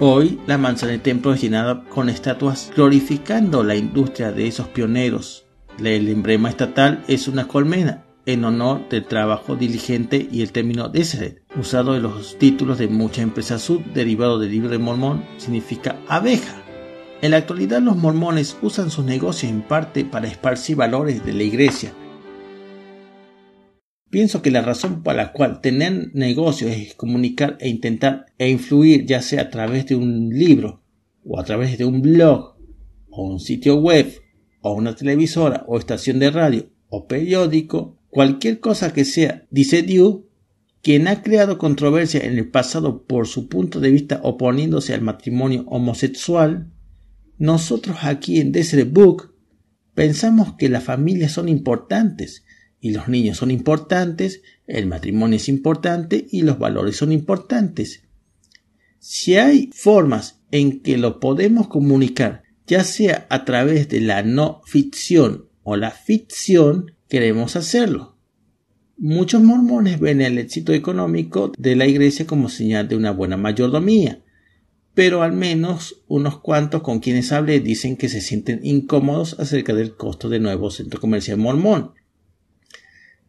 Hoy 0.00 0.38
la 0.46 0.58
manzana 0.58 0.92
del 0.92 1.00
templo 1.00 1.32
es 1.32 1.42
llenada 1.42 1.82
con 1.88 2.08
estatuas 2.08 2.70
glorificando 2.76 3.64
la 3.64 3.74
industria 3.74 4.30
de 4.30 4.46
esos 4.46 4.68
pioneros. 4.68 5.44
El 5.76 6.08
emblema 6.08 6.50
estatal 6.50 7.02
es 7.08 7.26
una 7.26 7.48
colmena 7.48 8.04
en 8.24 8.44
honor 8.44 8.88
del 8.88 9.06
trabajo 9.06 9.56
diligente 9.56 10.28
y 10.30 10.42
el 10.42 10.52
término 10.52 10.88
Deseret, 10.88 11.42
usado 11.58 11.96
en 11.96 12.04
los 12.04 12.38
títulos 12.38 12.78
de 12.78 12.86
muchas 12.86 13.24
empresas 13.24 13.60
sud, 13.60 13.80
derivado 13.92 14.38
del 14.38 14.52
libro 14.52 14.68
de 14.68 14.78
Mormón, 14.78 15.24
significa 15.36 15.96
abeja. 16.06 16.62
En 17.20 17.32
la 17.32 17.38
actualidad 17.38 17.80
los 17.80 17.96
mormones 17.96 18.56
usan 18.62 18.92
sus 18.92 19.04
negocios 19.04 19.50
en 19.50 19.62
parte 19.62 20.04
para 20.04 20.28
esparcir 20.28 20.76
valores 20.76 21.26
de 21.26 21.32
la 21.32 21.42
iglesia. 21.42 21.92
Pienso 24.10 24.40
que 24.40 24.50
la 24.50 24.62
razón 24.62 25.02
por 25.02 25.14
la 25.14 25.32
cual 25.32 25.60
tener 25.60 26.10
negocios 26.14 26.70
es 26.70 26.94
comunicar 26.94 27.58
e 27.60 27.68
intentar 27.68 28.26
e 28.38 28.48
influir 28.48 29.04
ya 29.04 29.20
sea 29.20 29.42
a 29.42 29.50
través 29.50 29.86
de 29.86 29.96
un 29.96 30.30
libro 30.30 30.82
o 31.24 31.38
a 31.38 31.44
través 31.44 31.76
de 31.76 31.84
un 31.84 32.00
blog 32.00 32.56
o 33.10 33.28
un 33.28 33.40
sitio 33.40 33.76
web 33.76 34.12
o 34.62 34.72
una 34.72 34.94
televisora 34.94 35.64
o 35.66 35.78
estación 35.78 36.18
de 36.18 36.30
radio 36.30 36.70
o 36.88 37.06
periódico 37.06 37.98
Cualquier 38.10 38.60
cosa 38.60 38.92
que 38.92 39.04
sea, 39.04 39.46
dice 39.50 39.82
Diu, 39.82 40.26
quien 40.80 41.08
ha 41.08 41.22
creado 41.22 41.58
controversia 41.58 42.20
en 42.20 42.38
el 42.38 42.48
pasado 42.48 43.04
por 43.04 43.26
su 43.26 43.48
punto 43.48 43.80
de 43.80 43.90
vista 43.90 44.20
oponiéndose 44.22 44.94
al 44.94 45.02
matrimonio 45.02 45.64
homosexual, 45.66 46.72
nosotros 47.36 47.98
aquí 48.02 48.40
en 48.40 48.52
Desert 48.52 48.90
Book 48.92 49.34
pensamos 49.94 50.54
que 50.56 50.68
las 50.68 50.84
familias 50.84 51.32
son 51.32 51.48
importantes 51.48 52.44
y 52.80 52.92
los 52.92 53.08
niños 53.08 53.38
son 53.38 53.50
importantes, 53.50 54.42
el 54.66 54.86
matrimonio 54.86 55.36
es 55.36 55.48
importante 55.48 56.26
y 56.30 56.42
los 56.42 56.58
valores 56.58 56.96
son 56.96 57.12
importantes. 57.12 58.02
Si 58.98 59.36
hay 59.36 59.70
formas 59.72 60.40
en 60.50 60.80
que 60.80 60.96
lo 60.96 61.20
podemos 61.20 61.68
comunicar, 61.68 62.42
ya 62.66 62.84
sea 62.84 63.26
a 63.30 63.44
través 63.44 63.88
de 63.88 64.00
la 64.00 64.22
no 64.22 64.60
ficción 64.66 65.48
o 65.62 65.76
la 65.76 65.90
ficción, 65.90 66.92
queremos 67.08 67.56
hacerlo. 67.56 68.16
Muchos 68.96 69.42
mormones 69.42 70.00
ven 70.00 70.20
el 70.20 70.38
éxito 70.38 70.72
económico 70.72 71.52
de 71.56 71.76
la 71.76 71.86
iglesia 71.86 72.26
como 72.26 72.48
señal 72.48 72.88
de 72.88 72.96
una 72.96 73.12
buena 73.12 73.36
mayordomía, 73.36 74.22
pero 74.94 75.22
al 75.22 75.32
menos 75.32 76.02
unos 76.08 76.40
cuantos 76.40 76.82
con 76.82 76.98
quienes 76.98 77.30
hablé 77.30 77.60
dicen 77.60 77.96
que 77.96 78.08
se 78.08 78.20
sienten 78.20 78.58
incómodos 78.64 79.38
acerca 79.38 79.72
del 79.72 79.94
costo 79.94 80.28
del 80.28 80.42
nuevo 80.42 80.72
centro 80.72 81.00
comercial 81.00 81.38
mormón. 81.38 81.92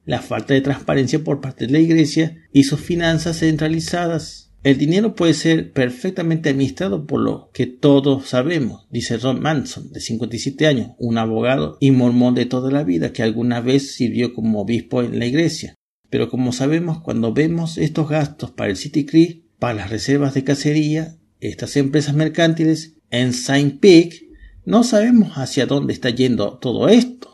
La 0.09 0.23
falta 0.23 0.55
de 0.55 0.61
transparencia 0.61 1.23
por 1.23 1.39
parte 1.39 1.67
de 1.67 1.71
la 1.71 1.77
iglesia 1.77 2.35
y 2.51 2.63
sus 2.63 2.79
finanzas 2.79 3.37
centralizadas 3.37 4.55
el 4.63 4.79
dinero 4.79 5.13
puede 5.13 5.35
ser 5.35 5.71
perfectamente 5.71 6.49
administrado 6.49 7.05
por 7.05 7.21
lo 7.21 7.51
que 7.53 7.67
todos 7.67 8.27
sabemos, 8.27 8.87
dice 8.89 9.17
Ron 9.17 9.39
Manson, 9.39 9.91
de 9.91 9.99
57 9.99 10.65
años, 10.65 10.93
un 10.97 11.19
abogado 11.19 11.77
y 11.79 11.91
mormón 11.91 12.33
de 12.33 12.47
toda 12.47 12.71
la 12.71 12.83
vida 12.83 13.13
que 13.13 13.21
alguna 13.21 13.61
vez 13.61 13.93
sirvió 13.93 14.33
como 14.33 14.61
obispo 14.61 15.03
en 15.03 15.19
la 15.19 15.27
iglesia. 15.27 15.75
Pero 16.09 16.31
como 16.31 16.53
sabemos, 16.53 17.01
cuando 17.01 17.31
vemos 17.31 17.77
estos 17.77 18.09
gastos 18.09 18.49
para 18.49 18.71
el 18.71 18.77
City 18.77 19.05
Creek, 19.05 19.43
para 19.59 19.75
las 19.75 19.91
reservas 19.91 20.33
de 20.33 20.43
cacería, 20.43 21.17
estas 21.39 21.77
empresas 21.77 22.15
mercantiles, 22.15 22.95
en 23.11 23.31
Saint 23.31 23.79
Peak, 23.79 24.23
no 24.65 24.83
sabemos 24.83 25.33
hacia 25.33 25.67
dónde 25.67 25.93
está 25.93 26.09
yendo 26.09 26.57
todo 26.57 26.89
esto. 26.89 27.29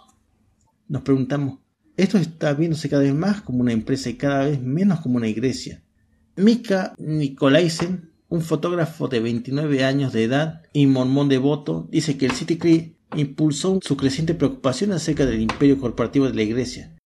Nos 0.90 1.04
preguntamos, 1.04 1.60
esto 1.98 2.18
está 2.18 2.54
viéndose 2.54 2.90
cada 2.90 3.04
vez 3.04 3.14
más 3.14 3.42
como 3.42 3.62
una 3.62 3.72
empresa 3.72 4.10
y 4.10 4.16
cada 4.16 4.46
vez 4.46 4.62
menos 4.62 5.00
como 5.00 5.16
una 5.18 5.28
iglesia. 5.28 5.82
Mika 6.36 6.94
Nikolaisen, 6.98 8.12
un 8.28 8.42
fotógrafo 8.42 9.08
de 9.08 9.22
29 9.22 9.86
años 9.86 10.12
de 10.12 10.26
edad 10.26 10.64
y 10.74 10.88
mormón 10.88 11.30
devoto, 11.30 11.88
dice 11.90 12.18
que 12.18 12.26
el 12.26 12.34
City 12.34 12.58
Creek 12.58 12.96
impulsó 13.16 13.80
su 13.82 13.96
creciente 13.96 14.34
preocupación 14.34 14.92
acerca 14.92 15.26
del 15.26 15.40
imperio 15.40 15.80
corporativo 15.80 16.28
de 16.28 16.34
la 16.34 16.44
Iglesia. 16.44 16.98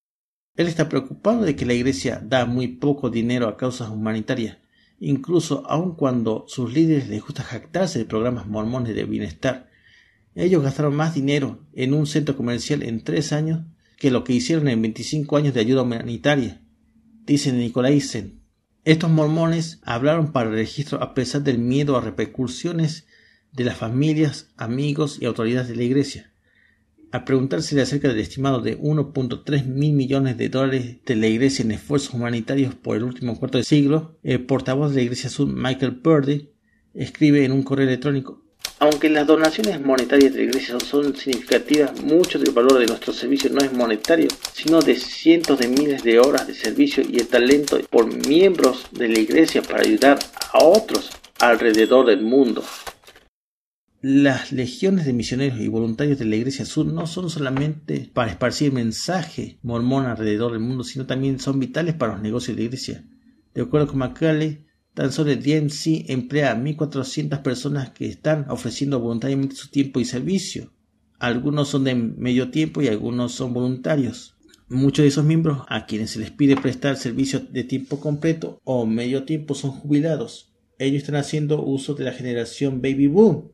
Él 0.56 0.68
está 0.68 0.90
preocupado 0.90 1.44
de 1.44 1.56
que 1.56 1.68
la 1.68 1.74
Iglesia 1.74 2.22
da 2.26 2.46
muy 2.46 2.68
poco 2.68 3.12
dinero 3.12 3.48
a 3.48 3.58
causas 3.58 3.90
humanitarias, 3.90 4.58
incluso 5.00 5.64
aun 5.68 5.96
cuando 5.96 6.46
sus 6.48 6.74
líderes 6.74 7.08
les 7.10 7.22
gusta 7.22 7.44
jactarse 7.44 8.00
de 8.00 8.06
programas 8.06 8.48
mormones 8.48 8.96
de 8.96 9.06
bienestar. 9.06 9.70
Ellos 10.34 10.64
gastaron 10.64 10.96
más 10.96 11.14
dinero 11.14 11.60
en 11.74 11.94
un 11.94 12.08
centro 12.08 12.36
comercial 12.36 12.82
en 12.82 13.04
tres 13.04 13.32
años 13.32 13.62
que 14.00 14.12
lo 14.12 14.24
que 14.24 14.34
hicieron 14.34 14.70
en 14.70 14.82
25 14.82 15.38
años 15.38 15.54
de 15.54 15.60
ayuda 15.60 15.84
humanitaria. 15.84 16.62
Dice 17.26 17.52
Nicolaisen, 17.52 18.40
estos 18.86 19.10
mormones 19.12 19.82
hablaron 19.84 20.32
para 20.32 20.50
el 20.50 20.56
registro 20.56 21.04
a 21.04 21.14
pesar 21.14 21.44
del 21.44 21.60
miedo 21.60 21.98
a 21.98 22.02
repercusiones 22.02 23.06
de 23.52 23.66
las 23.66 23.78
familias, 23.78 24.52
amigos 24.56 25.18
y 25.22 25.26
autoridades 25.26 25.68
de 25.68 25.76
la 25.76 25.84
Iglesia. 25.84 26.32
Al 27.12 27.26
preguntársele 27.26 27.82
acerca 27.82 28.08
del 28.08 28.20
estimado 28.20 28.62
de 28.62 28.80
1.3 28.80 29.66
mil 29.66 29.94
millones 29.94 30.38
de 30.38 30.48
dólares 30.48 30.98
de 31.06 31.16
la 31.16 31.28
Iglesia 31.28 31.66
en 31.66 31.72
esfuerzos 31.72 32.14
humanitarios 32.14 32.76
por 32.76 32.96
el 32.96 33.04
último 33.04 33.38
cuarto 33.38 33.58
de 33.58 33.64
siglo, 33.66 34.18
el 34.24 34.46
portavoz 34.46 34.92
de 34.92 34.98
la 34.98 35.02
Iglesia 35.04 35.30
Sur, 35.30 35.48
Michael 35.48 35.98
Purdy, 35.98 36.52
escribe 36.94 37.44
en 37.44 37.52
un 37.52 37.64
correo 37.64 37.88
electrónico 37.88 38.49
aunque 38.80 39.10
las 39.10 39.28
donaciones 39.28 39.82
monetarias 39.82 40.34
de 40.34 40.40
la 40.40 40.46
Iglesia 40.46 40.80
son 40.80 41.16
significativas, 41.16 42.02
mucho 42.02 42.40
del 42.40 42.54
valor 42.54 42.80
de 42.80 42.86
nuestro 42.86 43.12
servicio 43.12 43.50
no 43.50 43.60
es 43.60 43.74
monetario, 43.74 44.30
sino 44.54 44.82
de 44.82 44.96
cientos 44.96 45.60
de 45.60 45.68
miles 45.68 46.04
de 46.04 46.20
horas 46.20 46.48
de 46.48 46.54
servicio 46.54 47.04
y 47.08 47.18
el 47.18 47.28
talento 47.28 47.78
por 47.90 48.08
miembros 48.28 48.88
de 48.92 49.10
la 49.10 49.20
Iglesia 49.20 49.62
para 49.62 49.82
ayudar 49.82 50.20
a 50.54 50.64
otros 50.64 51.12
alrededor 51.40 52.06
del 52.06 52.22
mundo. 52.22 52.64
Las 54.02 54.54
legiones 54.54 55.06
de 55.06 55.12
misioneros 55.12 55.60
y 55.60 55.68
voluntarios 55.68 56.18
de 56.18 56.24
la 56.24 56.38
Iglesia 56.38 56.64
Sur 56.64 56.86
no 56.86 57.06
son 57.06 57.30
solamente 57.30 58.10
para 58.14 58.32
esparcir 58.32 58.72
mensaje 58.72 59.60
mormón 59.62 60.06
alrededor 60.06 60.54
del 60.54 60.62
mundo, 60.62 60.86
sino 60.86 61.06
también 61.06 61.40
son 61.40 61.60
vitales 61.60 61.96
para 61.96 62.14
los 62.14 62.22
negocios 62.22 62.56
de 62.56 62.64
la 62.64 62.66
Iglesia. 62.68 63.04
De 63.54 63.62
acuerdo 63.62 63.88
con 63.88 63.98
Macaulay, 63.98 64.69
Tan 65.00 65.14
solo 65.14 65.34
DMC 65.34 66.10
emplea 66.10 66.52
a 66.52 66.58
1.400 66.58 67.42
personas 67.42 67.92
que 67.92 68.06
están 68.06 68.46
ofreciendo 68.50 69.00
voluntariamente 69.00 69.56
su 69.56 69.70
tiempo 69.70 70.02
y 70.02 70.04
servicio. 70.04 70.74
Algunos 71.20 71.70
son 71.70 71.86
de 71.86 71.96
medio 71.96 72.52
tiempo 72.52 72.82
y 72.82 72.90
algunos 72.90 73.32
son 73.32 73.54
voluntarios. 73.54 74.36
Muchos 74.68 75.04
de 75.04 75.08
esos 75.08 75.24
miembros 75.24 75.60
a 75.70 75.86
quienes 75.86 76.12
se 76.12 76.20
les 76.20 76.32
pide 76.32 76.58
prestar 76.58 76.98
servicio 76.98 77.40
de 77.40 77.64
tiempo 77.64 78.02
completo 78.02 78.60
o 78.66 78.86
medio 78.86 79.24
tiempo 79.24 79.56
son 79.56 79.72
jubilados. 79.72 80.52
Ellos 80.80 81.04
están 81.04 81.16
haciendo 81.16 81.64
uso 81.64 81.94
de 81.94 82.04
la 82.04 82.12
generación 82.12 82.82
Baby 82.82 83.08
Boom, 83.08 83.54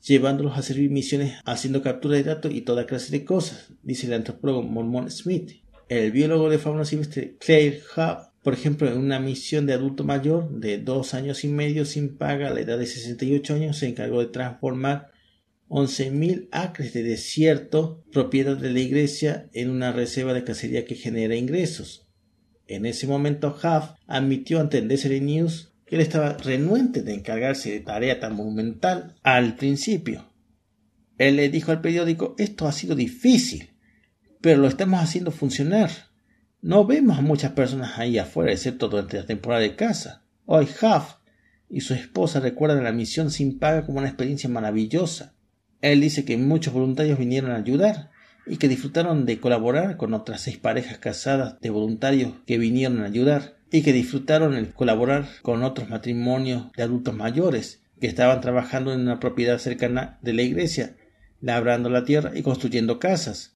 llevándolos 0.00 0.56
a 0.56 0.62
servir 0.62 0.92
misiones 0.92 1.34
haciendo 1.44 1.82
captura 1.82 2.18
de 2.18 2.22
datos 2.22 2.54
y 2.54 2.60
toda 2.60 2.86
clase 2.86 3.10
de 3.10 3.24
cosas, 3.24 3.72
dice 3.82 4.06
el 4.06 4.12
antropólogo 4.12 4.62
Mormon 4.62 5.10
Smith. 5.10 5.64
El 5.88 6.12
biólogo 6.12 6.48
de 6.50 6.58
fauna 6.58 6.84
silvestre 6.84 7.36
Claire 7.40 7.82
Hub 7.96 8.33
por 8.44 8.52
ejemplo, 8.52 8.88
en 8.88 8.98
una 8.98 9.18
misión 9.18 9.64
de 9.64 9.72
adulto 9.72 10.04
mayor 10.04 10.50
de 10.50 10.76
dos 10.76 11.14
años 11.14 11.44
y 11.44 11.48
medio 11.48 11.86
sin 11.86 12.18
paga 12.18 12.48
a 12.48 12.50
la 12.50 12.60
edad 12.60 12.78
de 12.78 12.86
68 12.86 13.54
años 13.54 13.78
se 13.78 13.88
encargó 13.88 14.20
de 14.20 14.26
transformar 14.26 15.12
11.000 15.70 16.48
acres 16.52 16.92
de 16.92 17.02
desierto, 17.02 18.04
propiedad 18.12 18.54
de 18.54 18.70
la 18.70 18.80
iglesia, 18.80 19.48
en 19.54 19.70
una 19.70 19.92
reserva 19.92 20.34
de 20.34 20.44
cacería 20.44 20.84
que 20.84 20.94
genera 20.94 21.34
ingresos. 21.36 22.06
En 22.66 22.84
ese 22.84 23.06
momento, 23.06 23.48
Huff 23.48 23.98
admitió 24.06 24.60
ante 24.60 24.76
el 24.76 24.88
Desert 24.88 25.22
News 25.22 25.72
que 25.86 25.96
él 25.96 26.02
estaba 26.02 26.36
renuente 26.36 27.02
de 27.02 27.14
encargarse 27.14 27.70
de 27.70 27.80
tarea 27.80 28.20
tan 28.20 28.36
monumental 28.36 29.14
al 29.22 29.56
principio. 29.56 30.30
Él 31.16 31.36
le 31.36 31.48
dijo 31.48 31.72
al 31.72 31.80
periódico 31.80 32.34
esto 32.36 32.68
ha 32.68 32.72
sido 32.72 32.94
difícil, 32.94 33.70
pero 34.42 34.60
lo 34.60 34.68
estamos 34.68 35.00
haciendo 35.02 35.30
funcionar. 35.30 35.90
No 36.64 36.86
vemos 36.86 37.18
a 37.18 37.20
muchas 37.20 37.52
personas 37.52 37.98
ahí 37.98 38.16
afuera, 38.16 38.50
excepto 38.50 38.88
durante 38.88 39.18
la 39.18 39.26
temporada 39.26 39.60
de 39.60 39.76
caza. 39.76 40.22
Hoy 40.46 40.64
Huff 40.64 41.16
y 41.68 41.82
su 41.82 41.92
esposa 41.92 42.40
recuerdan 42.40 42.82
la 42.82 42.90
misión 42.90 43.30
sin 43.30 43.58
paga 43.58 43.84
como 43.84 43.98
una 43.98 44.08
experiencia 44.08 44.48
maravillosa. 44.48 45.34
Él 45.82 46.00
dice 46.00 46.24
que 46.24 46.38
muchos 46.38 46.72
voluntarios 46.72 47.18
vinieron 47.18 47.50
a 47.50 47.56
ayudar 47.56 48.12
y 48.46 48.56
que 48.56 48.68
disfrutaron 48.68 49.26
de 49.26 49.38
colaborar 49.40 49.98
con 49.98 50.14
otras 50.14 50.40
seis 50.40 50.56
parejas 50.56 50.96
casadas 50.96 51.60
de 51.60 51.68
voluntarios 51.68 52.32
que 52.46 52.56
vinieron 52.56 53.02
a 53.02 53.08
ayudar 53.08 53.58
y 53.70 53.82
que 53.82 53.92
disfrutaron 53.92 54.54
el 54.54 54.72
colaborar 54.72 55.26
con 55.42 55.64
otros 55.64 55.90
matrimonios 55.90 56.72
de 56.78 56.82
adultos 56.82 57.14
mayores 57.14 57.82
que 58.00 58.06
estaban 58.06 58.40
trabajando 58.40 58.94
en 58.94 59.00
una 59.00 59.20
propiedad 59.20 59.58
cercana 59.58 60.18
de 60.22 60.32
la 60.32 60.40
iglesia, 60.40 60.96
labrando 61.42 61.90
la 61.90 62.06
tierra 62.06 62.32
y 62.34 62.40
construyendo 62.40 62.98
casas. 62.98 63.53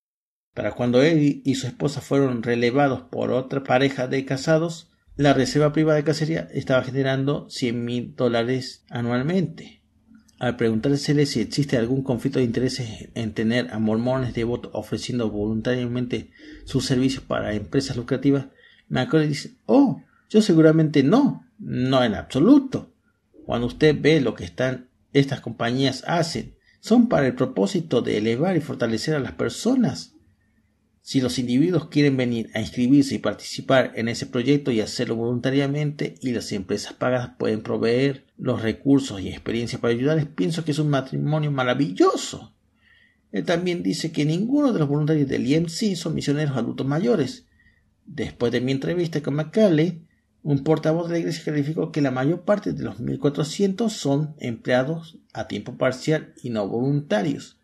Para 0.59 0.73
cuando 0.73 1.05
él 1.05 1.41
y 1.45 1.55
su 1.55 1.69
esposa 1.69 2.01
fueron 2.01 2.43
relevados 2.43 3.03
por 3.03 3.31
otra 3.31 3.63
pareja 3.63 4.09
de 4.09 4.25
casados, 4.25 4.91
la 5.15 5.33
reserva 5.33 5.73
privada 5.73 5.99
de 5.99 6.03
cacería 6.03 6.49
estaba 6.53 6.83
generando 6.83 7.49
cien 7.49 7.85
mil 7.85 8.17
dólares 8.17 8.85
anualmente. 8.91 9.83
Al 10.41 10.57
preguntársele 10.57 11.27
si 11.27 11.41
existe 11.41 11.77
algún 11.77 12.03
conflicto 12.03 12.41
de 12.41 12.45
intereses 12.45 13.09
en 13.15 13.35
tener 13.35 13.71
a 13.71 13.79
mormones 13.79 14.35
devotos 14.35 14.73
ofreciendo 14.75 15.31
voluntariamente 15.31 16.33
sus 16.65 16.87
servicios 16.87 17.23
para 17.23 17.55
empresas 17.55 17.97
lucrativas, 17.97 18.47
Macaulay 18.89 19.29
dice, 19.29 19.53
oh, 19.67 20.03
yo 20.29 20.43
seguramente 20.43 21.05
no, 21.05 21.47
no 21.61 22.03
en 22.03 22.17
absoluto. 22.17 22.93
Cuando 23.47 23.69
usted 23.69 23.97
ve 23.97 24.21
lo 24.21 24.35
que 24.35 24.43
están 24.43 24.89
estas 25.13 25.41
compañías 25.41 26.03
hacen, 26.09 26.57
son 26.81 27.09
para 27.09 27.29
el 27.29 27.37
propósito 27.37 28.03
de 28.03 28.19
elevar 28.19 28.57
y 28.57 28.61
fortalecer 28.61 29.15
a 29.15 29.21
las 29.21 29.35
personas 29.35 30.17
Si 31.09 31.23
los 31.23 31.39
individuos 31.39 31.89
quieren 31.89 32.19
venir 32.19 32.51
a 32.53 32.61
inscribirse 32.61 33.15
y 33.15 33.19
participar 33.19 33.93
en 33.95 34.09
ese 34.09 34.27
proyecto 34.27 34.73
y 34.73 34.83
hacerlo 34.83 35.17
voluntariamente 35.17 36.17
y 36.21 36.33
las 36.33 36.53
empresas 36.53 36.93
pagadas 36.93 37.31
pueden 37.39 37.63
proveer 37.63 38.27
los 38.37 38.61
recursos 38.61 39.19
y 39.23 39.31
experiencia 39.31 39.79
para 39.79 39.95
ayudarles, 39.95 40.27
pienso 40.27 40.67
que 40.67 40.73
es 40.73 40.79
un 40.79 40.91
matrimonio 40.91 41.51
maravilloso. 41.51 42.53
Él 43.33 43.47
también 43.47 43.83
dice 43.83 44.13
que 44.13 44.27
ninguno 44.27 44.75
de 44.75 44.81
los 44.81 44.89
voluntarios 44.91 45.27
del 45.31 45.47
IMC 45.47 45.97
son 45.97 46.15
misioneros 46.15 46.59
adultos 46.59 46.87
mayores. 46.87 47.47
Después 48.05 48.53
de 48.53 48.61
mi 48.61 48.73
entrevista 48.73 49.23
con 49.23 49.33
McCarley, 49.33 50.03
un 50.43 50.63
portavoz 50.63 51.09
de 51.09 51.15
la 51.15 51.19
iglesia 51.21 51.43
clarificó 51.43 51.91
que 51.91 52.03
la 52.03 52.11
mayor 52.11 52.43
parte 52.43 52.75
de 52.75 52.85
los 52.85 53.01
1.400 53.01 53.89
son 53.89 54.35
empleados 54.41 55.17
a 55.33 55.49
tiempo 55.49 55.79
parcial 55.79 56.35
y 56.43 56.51
no 56.51 56.69
voluntarios. 56.69 57.58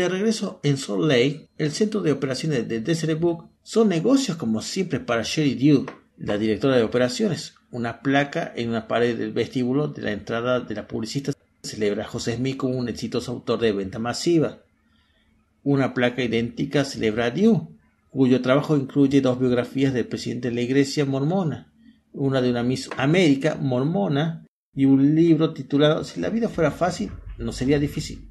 De 0.00 0.08
regreso 0.08 0.60
en 0.62 0.78
Salt 0.78 1.02
Lake, 1.02 1.50
el 1.58 1.72
centro 1.72 2.00
de 2.00 2.10
operaciones 2.10 2.66
de 2.66 2.80
Desert 2.80 3.20
Book 3.20 3.50
son 3.62 3.90
negocios 3.90 4.38
como 4.38 4.62
siempre 4.62 4.98
para 4.98 5.24
Sherry 5.24 5.54
Dew, 5.54 5.84
la 6.16 6.38
directora 6.38 6.76
de 6.76 6.84
operaciones. 6.84 7.56
Una 7.70 8.00
placa 8.00 8.50
en 8.56 8.70
una 8.70 8.88
pared 8.88 9.18
del 9.18 9.32
vestíbulo 9.32 9.88
de 9.88 10.00
la 10.00 10.12
entrada 10.12 10.60
de 10.60 10.74
la 10.74 10.88
publicista 10.88 11.32
celebra 11.62 12.04
a 12.04 12.08
José 12.08 12.36
Smith 12.36 12.56
como 12.56 12.78
un 12.78 12.88
exitoso 12.88 13.30
autor 13.32 13.60
de 13.60 13.72
venta 13.72 13.98
masiva. 13.98 14.60
Una 15.64 15.92
placa 15.92 16.24
idéntica 16.24 16.86
celebra 16.86 17.26
a 17.26 17.30
Dew, 17.30 17.68
cuyo 18.08 18.40
trabajo 18.40 18.78
incluye 18.78 19.20
dos 19.20 19.38
biografías 19.38 19.92
del 19.92 20.06
presidente 20.06 20.48
de 20.48 20.54
la 20.54 20.62
Iglesia 20.62 21.04
mormona, 21.04 21.74
una 22.14 22.40
de 22.40 22.48
una 22.48 22.62
Miss 22.62 22.88
América 22.96 23.58
mormona 23.60 24.46
y 24.74 24.86
un 24.86 25.14
libro 25.14 25.52
titulado 25.52 26.04
Si 26.04 26.20
la 26.20 26.30
vida 26.30 26.48
fuera 26.48 26.70
fácil, 26.70 27.12
no 27.36 27.52
sería 27.52 27.78
difícil. 27.78 28.29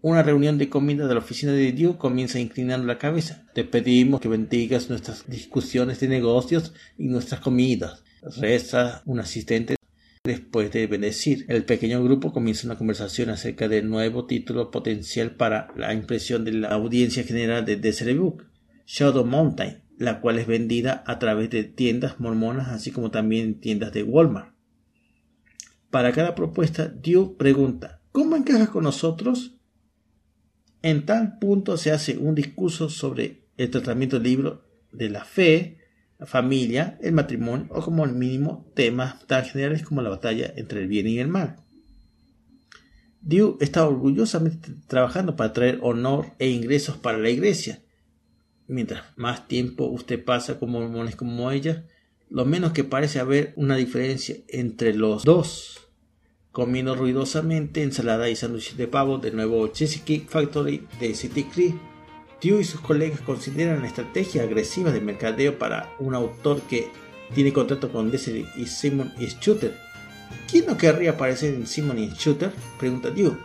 Una 0.00 0.22
reunión 0.22 0.58
de 0.58 0.68
comida 0.68 1.08
de 1.08 1.14
la 1.14 1.18
oficina 1.18 1.50
de 1.50 1.72
Dios 1.72 1.96
comienza 1.96 2.38
inclinando 2.38 2.86
la 2.86 2.98
cabeza. 2.98 3.44
Te 3.52 3.64
pedimos 3.64 4.20
que 4.20 4.28
bendigas 4.28 4.88
nuestras 4.90 5.28
discusiones 5.28 5.98
de 5.98 6.06
negocios 6.06 6.72
y 6.96 7.08
nuestras 7.08 7.40
comidas. 7.40 8.04
Reza 8.40 9.02
un 9.06 9.18
asistente 9.18 9.74
después 10.22 10.70
de 10.70 10.86
bendecir. 10.86 11.46
El 11.48 11.64
pequeño 11.64 12.00
grupo 12.04 12.32
comienza 12.32 12.68
una 12.68 12.78
conversación 12.78 13.30
acerca 13.30 13.66
del 13.66 13.90
nuevo 13.90 14.26
título 14.26 14.70
potencial 14.70 15.32
para 15.32 15.72
la 15.76 15.92
impresión 15.92 16.44
de 16.44 16.52
la 16.52 16.68
audiencia 16.68 17.24
general 17.24 17.64
de 17.64 17.74
Desert 17.74 18.16
Book, 18.16 18.46
Shadow 18.86 19.24
Mountain, 19.24 19.82
la 19.98 20.20
cual 20.20 20.38
es 20.38 20.46
vendida 20.46 21.02
a 21.08 21.18
través 21.18 21.50
de 21.50 21.64
tiendas 21.64 22.20
mormonas 22.20 22.68
así 22.68 22.92
como 22.92 23.10
también 23.10 23.58
tiendas 23.58 23.92
de 23.92 24.04
Walmart. 24.04 24.54
Para 25.90 26.12
cada 26.12 26.36
propuesta, 26.36 26.86
Dios 26.86 27.30
pregunta 27.36 27.98
¿Cómo 28.12 28.36
encajas 28.36 28.70
con 28.70 28.84
nosotros? 28.84 29.57
En 30.82 31.06
tal 31.06 31.38
punto 31.38 31.76
se 31.76 31.90
hace 31.90 32.18
un 32.18 32.34
discurso 32.34 32.88
sobre 32.88 33.42
el 33.56 33.70
tratamiento 33.70 34.16
del 34.16 34.30
libro 34.30 34.64
de 34.92 35.10
la 35.10 35.24
fe, 35.24 35.78
la 36.18 36.26
familia, 36.26 36.98
el 37.02 37.12
matrimonio 37.12 37.66
o 37.70 37.82
como 37.82 38.06
mínimo 38.06 38.70
temas 38.74 39.26
tan 39.26 39.44
generales 39.44 39.82
como 39.82 40.02
la 40.02 40.10
batalla 40.10 40.52
entre 40.56 40.80
el 40.80 40.88
bien 40.88 41.08
y 41.08 41.18
el 41.18 41.28
mal. 41.28 41.56
Dios 43.20 43.56
está 43.60 43.86
orgullosamente 43.86 44.70
trabajando 44.86 45.34
para 45.34 45.52
traer 45.52 45.80
honor 45.82 46.26
e 46.38 46.48
ingresos 46.48 46.96
para 46.96 47.18
la 47.18 47.30
iglesia. 47.30 47.82
Mientras 48.68 49.02
más 49.16 49.48
tiempo 49.48 49.86
usted 49.86 50.24
pasa 50.24 50.58
con 50.58 50.70
mormones 50.70 51.16
como 51.16 51.50
ella, 51.50 51.84
lo 52.30 52.44
menos 52.44 52.72
que 52.72 52.84
parece 52.84 53.18
haber 53.18 53.52
una 53.56 53.76
diferencia 53.76 54.36
entre 54.48 54.94
los 54.94 55.24
dos 55.24 55.87
comiendo 56.58 56.96
ruidosamente 56.96 57.84
ensalada 57.84 58.28
y 58.28 58.34
sándwiches 58.34 58.76
de 58.76 58.88
pavo 58.88 59.18
del 59.18 59.36
nuevo 59.36 59.68
Cheesecake 59.68 60.28
Factory 60.28 60.88
de 60.98 61.14
City 61.14 61.44
Creek. 61.44 61.76
Tew 62.40 62.58
y 62.58 62.64
sus 62.64 62.80
colegas 62.80 63.20
consideran 63.20 63.80
la 63.80 63.86
estrategia 63.86 64.42
agresiva 64.42 64.90
de 64.90 65.00
mercadeo 65.00 65.56
para 65.56 65.94
un 66.00 66.16
autor 66.16 66.60
que 66.62 66.90
tiene 67.32 67.52
contrato 67.52 67.92
con 67.92 68.10
Desiree 68.10 68.48
y 68.56 68.66
Simon 68.66 69.12
y 69.20 69.26
Shooter. 69.26 69.78
¿Quién 70.50 70.66
no 70.66 70.76
querría 70.76 71.12
aparecer 71.12 71.54
en 71.54 71.64
Simon 71.64 72.00
y 72.00 72.08
Shooter? 72.08 72.50
Pregunta 72.76 73.14
Tew. 73.14 73.36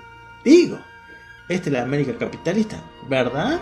Digo, 0.44 0.80
esta 1.50 1.70
es 1.70 1.74
la 1.74 1.84
América 1.84 2.18
capitalista, 2.18 2.84
¿verdad? 3.08 3.62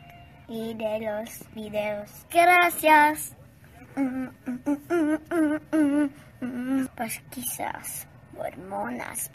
y 0.51 0.73
de 0.73 0.99
los 0.99 1.53
videos. 1.55 2.09
Gracias. 2.29 3.35
Pues 6.97 7.21
quizás 7.29 8.07
hormonas. 8.37 9.31